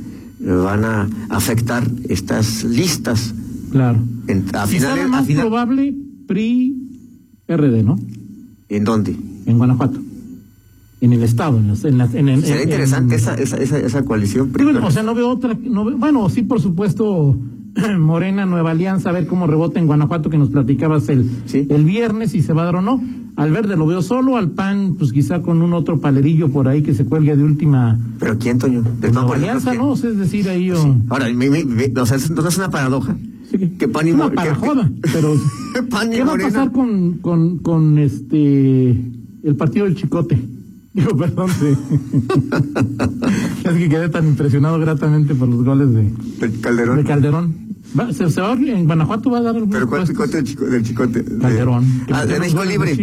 eh, 0.44 0.46
van 0.52 0.84
a 0.86 1.10
afectar 1.30 1.90
estas 2.10 2.64
listas. 2.66 3.34
Claro. 3.72 4.00
En, 4.28 4.46
a 4.54 4.68
finales, 4.68 5.06
a 5.06 5.08
más 5.08 5.26
final- 5.26 5.44
probable, 5.48 5.96
PRI, 6.28 6.76
RD, 7.48 7.84
¿no? 7.84 7.98
¿En 8.70 8.84
dónde? 8.84 9.16
En 9.46 9.58
Guanajuato. 9.58 10.00
En 11.02 11.14
el 11.14 11.24
estado, 11.24 11.58
en 11.58 11.68
las, 11.68 11.84
en 11.84 11.98
las- 11.98 12.14
en- 12.14 12.30
en- 12.30 12.40
interesante 12.46 13.16
esa, 13.16 13.34
esa, 13.36 13.58
esa, 13.58 13.80
esa 13.80 14.06
coalición. 14.06 14.52
Bueno, 14.54 14.86
o 14.86 14.92
sea, 14.92 15.02
no 15.02 15.16
veo 15.16 15.30
otra, 15.30 15.58
no 15.62 15.84
veo- 15.84 15.98
bueno, 15.98 16.30
sí, 16.30 16.44
por 16.44 16.62
supuesto, 16.62 17.36
Morena, 18.00 18.46
Nueva 18.46 18.72
Alianza, 18.72 19.10
a 19.10 19.14
ver 19.14 19.26
cómo 19.26 19.48
rebota 19.48 19.80
en 19.80 19.88
Guanajuato, 19.88 20.30
que 20.30 20.38
nos 20.38 20.50
platicabas 20.50 21.10
el, 21.10 21.28
Sí. 21.46 21.66
el 21.70 21.86
viernes, 21.86 22.32
si 22.32 22.42
se 22.44 22.54
va 22.54 22.62
a 22.62 22.66
dar 22.66 22.76
o 22.76 22.82
no. 22.82 23.02
Al 23.38 23.52
verde 23.52 23.78
lo 23.78 23.88
veo 23.88 24.02
solo, 24.04 24.38
al 24.38 24.52
PAN, 24.52 24.96
pues 25.00 25.12
quizá 25.14 25.42
con 25.42 25.62
un 25.64 25.74
otro 25.74 26.00
palerillo 26.00 26.50
por 26.50 26.68
ahí 26.68 26.84
que 26.84 26.94
se 26.94 27.06
cuelgue 27.06 27.36
de 27.36 27.44
última 27.46 27.98
¿Pero 28.20 28.38
quién, 28.38 28.60
Toño? 28.60 28.84
PAN, 29.02 29.14
Nueva 29.14 29.36
Alianza. 29.36 29.74
¿no? 29.74 29.92
O 29.92 29.96
sea, 29.96 30.10
es 30.12 30.18
decir, 30.18 30.48
ahí 30.50 30.70
o... 30.70 30.98
Ahora, 31.10 31.34
me- 31.34 31.50
me- 31.50 31.64
me- 31.66 31.92
o 32.00 32.06
sea, 32.06 32.18
es- 32.18 32.30
no 32.30 32.46
es 32.48 32.58
una 32.58 32.70
paradoja. 32.70 33.16
Sí, 33.50 33.58
que- 33.58 33.72
Que 33.78 33.88
pan 33.88 34.08
y 34.08 34.12
una 34.12 34.30
que- 34.30 34.36
parajoda, 34.36 34.92
pero 35.14 35.34
Pan 35.90 36.12
y 36.14 36.18
¿qué 36.18 36.24
va 36.26 36.34
a 36.34 36.38
pasar 36.38 36.72
con, 36.72 37.14
con, 37.20 37.58
con 37.60 37.98
este 37.98 38.92
el 39.44 39.56
partido 39.58 39.86
del 39.86 39.96
Chicote? 39.96 40.38
Digo, 40.94 41.16
perdón, 41.16 41.50
sí. 41.58 41.78
es 43.64 43.74
que 43.78 43.90
quedé 43.90 44.10
tan 44.10 44.28
impresionado 44.28 44.78
gratamente 44.80 45.34
por 45.36 45.48
los 45.48 45.64
goles 45.64 45.94
de, 45.94 46.12
Calderón. 46.62 46.98
de 46.98 47.04
Calderón. 47.06 47.56
Va- 47.98 48.12
se, 48.14 48.30
se 48.30 48.42
va 48.42 48.52
a- 48.54 48.56
en 48.58 48.86
Guanajuato 48.86 49.30
va 49.32 49.38
a 49.40 49.42
dar 49.42 49.56
¿Pero 49.70 49.88
cuál 49.88 50.06
chicote 50.08 50.38
del, 50.38 50.44
chico, 50.46 50.66
del 50.66 50.84
chicote? 50.84 51.24
De- 51.24 51.38
Calderón. 51.38 51.86
que 52.08 52.14
Ah, 52.14 52.26
de 52.26 52.40
México 52.40 52.64
Libre. 52.66 52.98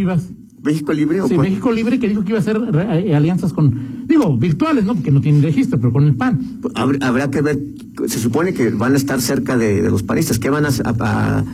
¿México 0.62 0.92
Libre 0.92 1.20
o 1.22 1.28
Sí, 1.28 1.34
cuál? 1.36 1.48
México 1.48 1.72
Libre 1.72 1.98
que 1.98 2.08
dijo 2.08 2.22
que 2.24 2.30
iba 2.30 2.38
a 2.38 2.42
hacer 2.42 2.60
re- 2.60 3.08
eh, 3.10 3.14
alianzas 3.16 3.52
con, 3.52 4.06
digo, 4.06 4.36
virtuales, 4.36 4.84
¿no? 4.84 4.94
Porque 4.94 5.10
no 5.10 5.20
tienen 5.20 5.42
registro, 5.42 5.78
pero 5.78 5.92
con 5.92 6.04
el 6.04 6.14
PAN. 6.14 6.60
Habr- 6.74 7.02
Habrá 7.02 7.30
que 7.30 7.40
ver, 7.40 7.58
se 8.06 8.18
supone 8.18 8.52
que 8.52 8.70
van 8.70 8.92
a 8.94 8.96
estar 8.96 9.20
cerca 9.22 9.56
de, 9.56 9.80
de 9.82 9.90
los 9.90 10.02
panistas. 10.02 10.38
¿Qué 10.38 10.50
van 10.50 10.66
a...? 10.66 10.68
a- 10.68 10.94
a- 11.00 11.44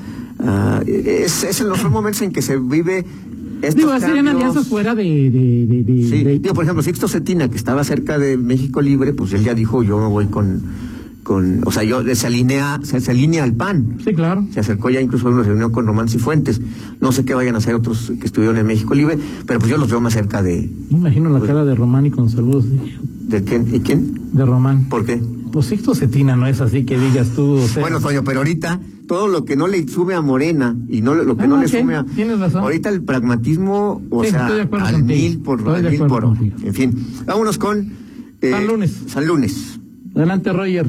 a- 0.40 0.82
es, 0.86 1.44
es 1.44 1.60
en 1.60 1.68
los 1.68 1.88
momentos 1.88 2.22
en 2.22 2.32
que 2.32 2.42
se 2.42 2.56
vive... 2.58 3.04
Estos 3.68 3.75
Digo, 3.85 3.90
serían 4.00 4.25
cambios. 4.26 4.35
alianzas 4.37 4.66
fuera 4.68 4.94
de... 4.94 5.02
de, 5.30 5.66
de, 5.66 5.83
de- 5.83 6.09
Sí, 6.09 6.25
digo, 6.38 6.54
por 6.54 6.64
ejemplo, 6.64 6.83
Sixto 6.83 7.09
Cetina, 7.09 7.49
que 7.49 7.56
estaba 7.56 7.83
cerca 7.85 8.18
de 8.18 8.37
México 8.37 8.80
Libre, 8.83 9.12
pues 9.12 9.33
él 9.33 9.44
ya 9.44 9.54
dijo, 9.54 9.83
yo 9.83 9.99
me 9.99 10.06
voy 10.09 10.26
con... 10.26 10.62
con 11.24 11.62
o 11.66 11.72
sea, 11.72 11.82
yo 11.82 12.02
se 12.14 12.26
alinea, 12.28 12.78
se, 12.84 13.00
se 13.00 13.10
alinea 13.10 13.42
al 13.42 13.54
PAN. 13.54 13.96
sí, 14.04 14.12
claro. 14.14 14.46
Se 14.52 14.60
acercó 14.60 14.90
ya 14.90 15.00
incluso 15.00 15.26
a 15.26 15.30
una 15.32 15.42
reunión 15.42 15.72
con 15.72 15.86
Román 15.86 16.08
Cifuentes. 16.08 16.60
No 17.00 17.10
sé 17.10 17.24
qué 17.24 17.34
vayan 17.34 17.56
a 17.56 17.58
hacer 17.58 17.74
otros 17.74 18.12
que 18.20 18.26
estuvieron 18.26 18.56
en 18.58 18.66
México 18.66 18.94
Libre, 18.94 19.18
pero 19.46 19.58
pues 19.58 19.70
yo 19.70 19.76
los 19.78 19.90
veo 19.90 20.00
más 20.00 20.12
cerca 20.12 20.42
de... 20.42 20.70
Me 20.90 20.98
imagino 20.98 21.30
la 21.30 21.40
cara 21.40 21.64
de 21.64 21.74
Román 21.74 22.06
y 22.06 22.10
con 22.12 22.30
saludos 22.30 22.66
de, 22.70 22.78
¿De 23.38 23.42
quién? 23.42 23.74
¿Y 23.74 23.80
quién? 23.80 24.20
de 24.32 24.44
Román. 24.44 24.84
¿Por 24.88 25.04
qué? 25.04 25.20
Pues 25.52 25.66
Sixto 25.66 25.94
Cetina 25.94 26.36
no 26.36 26.46
es 26.46 26.60
así 26.60 26.84
que 26.84 26.98
digas 26.98 27.30
tú. 27.30 27.52
o 27.54 27.66
sea, 27.68 27.80
Bueno, 27.82 28.00
Toño, 28.00 28.22
pero 28.24 28.40
ahorita 28.40 28.80
todo 29.06 29.28
lo 29.28 29.44
que 29.44 29.54
no 29.56 29.66
le 29.68 29.86
sube 29.88 30.14
a 30.14 30.20
Morena 30.20 30.76
y 30.88 31.00
no 31.00 31.14
lo 31.14 31.36
que 31.36 31.44
Ah, 31.44 31.46
no 31.46 31.56
le 31.58 31.66
ok, 31.66 31.70
sume 31.72 31.94
a... 31.94 32.04
tienes 32.04 32.38
razón. 32.38 32.62
Ahorita 32.62 32.88
el 32.90 33.02
pragmatismo, 33.02 34.02
o 34.10 34.24
Sí, 34.24 34.30
sea, 34.30 34.40
estoy 34.42 34.56
de 34.56 34.62
acuerdo 34.62 34.86
al 34.86 35.04
mil 35.04 35.38
por, 35.38 35.58
Estoy 35.60 35.74
al 35.76 35.82
de 35.84 35.90
mil 35.90 36.00
por 36.06 36.22
contigo. 36.24 36.56
En 36.64 36.74
fin, 36.74 37.06
vámonos 37.26 37.56
con... 37.58 37.92
eh, 38.42 38.50
San 38.50 38.66
Lunes. 38.66 39.02
San 39.06 39.26
Lunes. 39.26 39.78
Adelante, 40.16 40.52
Roger. 40.52 40.88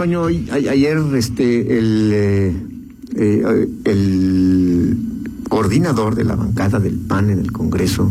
Toño, 0.00 0.22
hoy- 0.22 0.48
a- 0.50 0.54
ayer 0.54 0.96
este, 1.14 1.76
el, 1.78 2.10
eh, 2.14 2.56
eh, 3.16 3.68
el 3.84 4.96
coordinador 5.50 6.14
de 6.14 6.24
la 6.24 6.36
bancada 6.36 6.80
del 6.80 6.94
PAN 6.96 7.28
en 7.28 7.38
el 7.38 7.52
Congreso 7.52 8.10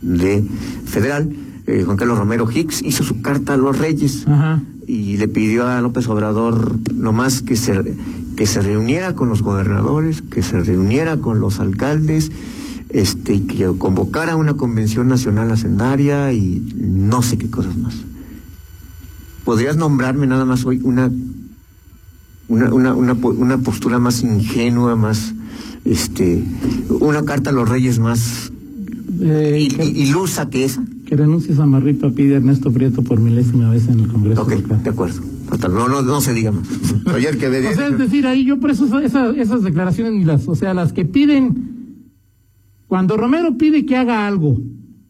de 0.00 0.42
Federal, 0.86 1.28
eh, 1.66 1.82
Juan 1.84 1.98
Carlos 1.98 2.16
Romero 2.16 2.48
Hicks, 2.50 2.80
hizo 2.82 3.04
su 3.04 3.20
carta 3.20 3.52
a 3.52 3.56
los 3.58 3.76
reyes 3.78 4.24
Ajá. 4.26 4.62
y 4.86 5.18
le 5.18 5.28
pidió 5.28 5.66
a 5.66 5.82
López 5.82 6.08
Obrador 6.08 6.78
nomás 6.94 7.42
que 7.42 7.56
se, 7.56 7.78
que 8.34 8.46
se 8.46 8.62
reuniera 8.62 9.14
con 9.14 9.28
los 9.28 9.42
gobernadores, 9.42 10.22
que 10.22 10.40
se 10.42 10.58
reuniera 10.60 11.18
con 11.18 11.40
los 11.40 11.60
alcaldes, 11.60 12.32
este, 12.88 13.42
que 13.44 13.70
convocara 13.76 14.34
una 14.36 14.54
convención 14.54 15.08
nacional 15.08 15.50
hacendaria 15.52 16.32
y 16.32 16.62
no 16.74 17.20
sé 17.20 17.36
qué 17.36 17.50
cosas 17.50 17.76
más. 17.76 17.96
¿Podrías 19.48 19.78
nombrarme 19.78 20.26
nada 20.26 20.44
más 20.44 20.66
hoy 20.66 20.78
una 20.84 21.10
una, 22.48 22.74
una, 22.74 22.94
una, 22.94 23.14
po- 23.14 23.30
una 23.30 23.56
postura 23.56 23.98
más 23.98 24.22
ingenua, 24.22 24.94
más 24.94 25.32
este 25.86 26.44
una 27.00 27.24
carta 27.24 27.48
a 27.48 27.54
los 27.54 27.66
reyes 27.66 27.98
más 27.98 28.52
Eh, 29.22 29.66
il- 29.70 29.96
ilusa 29.96 30.50
que 30.50 30.64
esa? 30.64 30.84
que 31.06 31.16
renuncies 31.16 31.58
a 31.60 31.64
Marripa 31.64 32.10
pide 32.10 32.34
Ernesto 32.34 32.70
Prieto 32.70 33.00
por 33.02 33.20
milésima 33.20 33.70
vez 33.70 33.88
en 33.88 34.00
el 34.00 34.08
Congreso. 34.08 34.42
Ok, 34.42 34.50
local. 34.52 34.82
de 34.82 34.90
acuerdo. 34.90 35.22
No, 35.70 35.88
no, 35.88 36.02
no 36.02 36.20
se 36.20 36.34
diga 36.34 36.52
más. 36.52 36.68
Ayer 37.14 37.38
que 37.38 37.48
ve 37.48 37.66
O 37.68 37.74
sea, 37.74 37.88
es 37.88 37.96
decir, 37.96 38.26
ahí 38.26 38.44
yo 38.44 38.60
por 38.60 38.70
eso 38.70 38.84
esa- 38.84 39.02
esa- 39.02 39.30
esas 39.30 39.62
declaraciones 39.62 40.12
ni 40.12 40.24
las, 40.26 40.46
o 40.46 40.54
sea, 40.56 40.74
las 40.74 40.92
que 40.92 41.06
piden, 41.06 41.96
cuando 42.86 43.16
Romero 43.16 43.56
pide 43.56 43.86
que 43.86 43.96
haga 43.96 44.26
algo, 44.26 44.60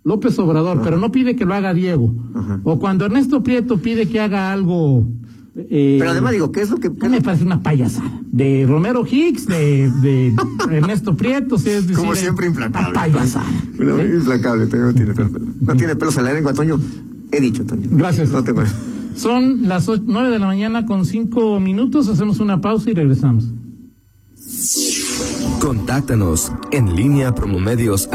López 0.09 0.39
Obrador, 0.39 0.81
pero 0.83 0.97
no 0.97 1.13
pide 1.13 1.37
que 1.37 1.45
lo 1.45 1.55
haga 1.55 1.73
Diego, 1.75 2.15
Ajá. 2.35 2.61
o 2.65 2.79
cuando 2.81 3.05
Ernesto 3.05 3.43
Prieto 3.43 3.79
pide 3.79 4.09
que 4.09 4.19
haga 4.21 4.53
algo, 4.53 5.07
eh, 5.55 5.97
Pero 5.99 6.13
además 6.13 6.33
digo, 6.33 6.51
¿qué 6.51 6.63
es 6.63 6.71
lo 6.71 6.77
que 6.79 6.91
qué 6.95 7.09
me 7.09 7.21
parece 7.21 7.45
una 7.45 7.61
payasada. 7.63 8.11
De 8.31 8.65
Romero 8.69 9.05
Hicks, 9.05 9.47
de, 9.47 9.91
de 10.03 10.35
Ernesto 10.71 11.17
Prieto, 11.17 11.59
sea, 11.59 11.77
es 11.79 11.83
decir, 11.87 11.97
Como 11.97 12.13
es 12.15 12.21
siempre, 12.21 12.49
una 12.49 12.67
implacable. 12.67 12.95
payasada. 12.95 13.47
Una- 13.79 13.97
¿sí? 13.97 14.03
implacable, 14.15 14.67
no 14.67 14.95
tiene 14.95 15.13
pelos. 15.15 15.31
No 15.61 15.75
tiene 15.77 15.97
pelos 15.97 16.17
en 16.17 16.25
la 16.25 16.33
lengua, 16.33 16.53
Toño. 16.55 16.81
He 17.33 17.41
dicho, 17.41 17.65
Toño. 17.65 17.89
Gracias. 17.91 18.31
No 18.31 18.43
te 18.45 18.55
Son 19.17 19.69
las 19.69 19.89
ocho- 19.89 20.05
nueve 20.07 20.31
de 20.31 20.39
la 20.39 20.47
mañana 20.47 20.87
con 20.87 21.05
cinco 21.05 21.59
minutos, 21.61 22.09
hacemos 22.09 22.39
una 22.41 22.61
pausa 22.61 22.91
y 22.91 22.95
regresamos. 22.95 23.53
Contáctanos 25.61 26.53
en 26.71 26.95
línea 26.95 27.35
promomedios 27.35 28.09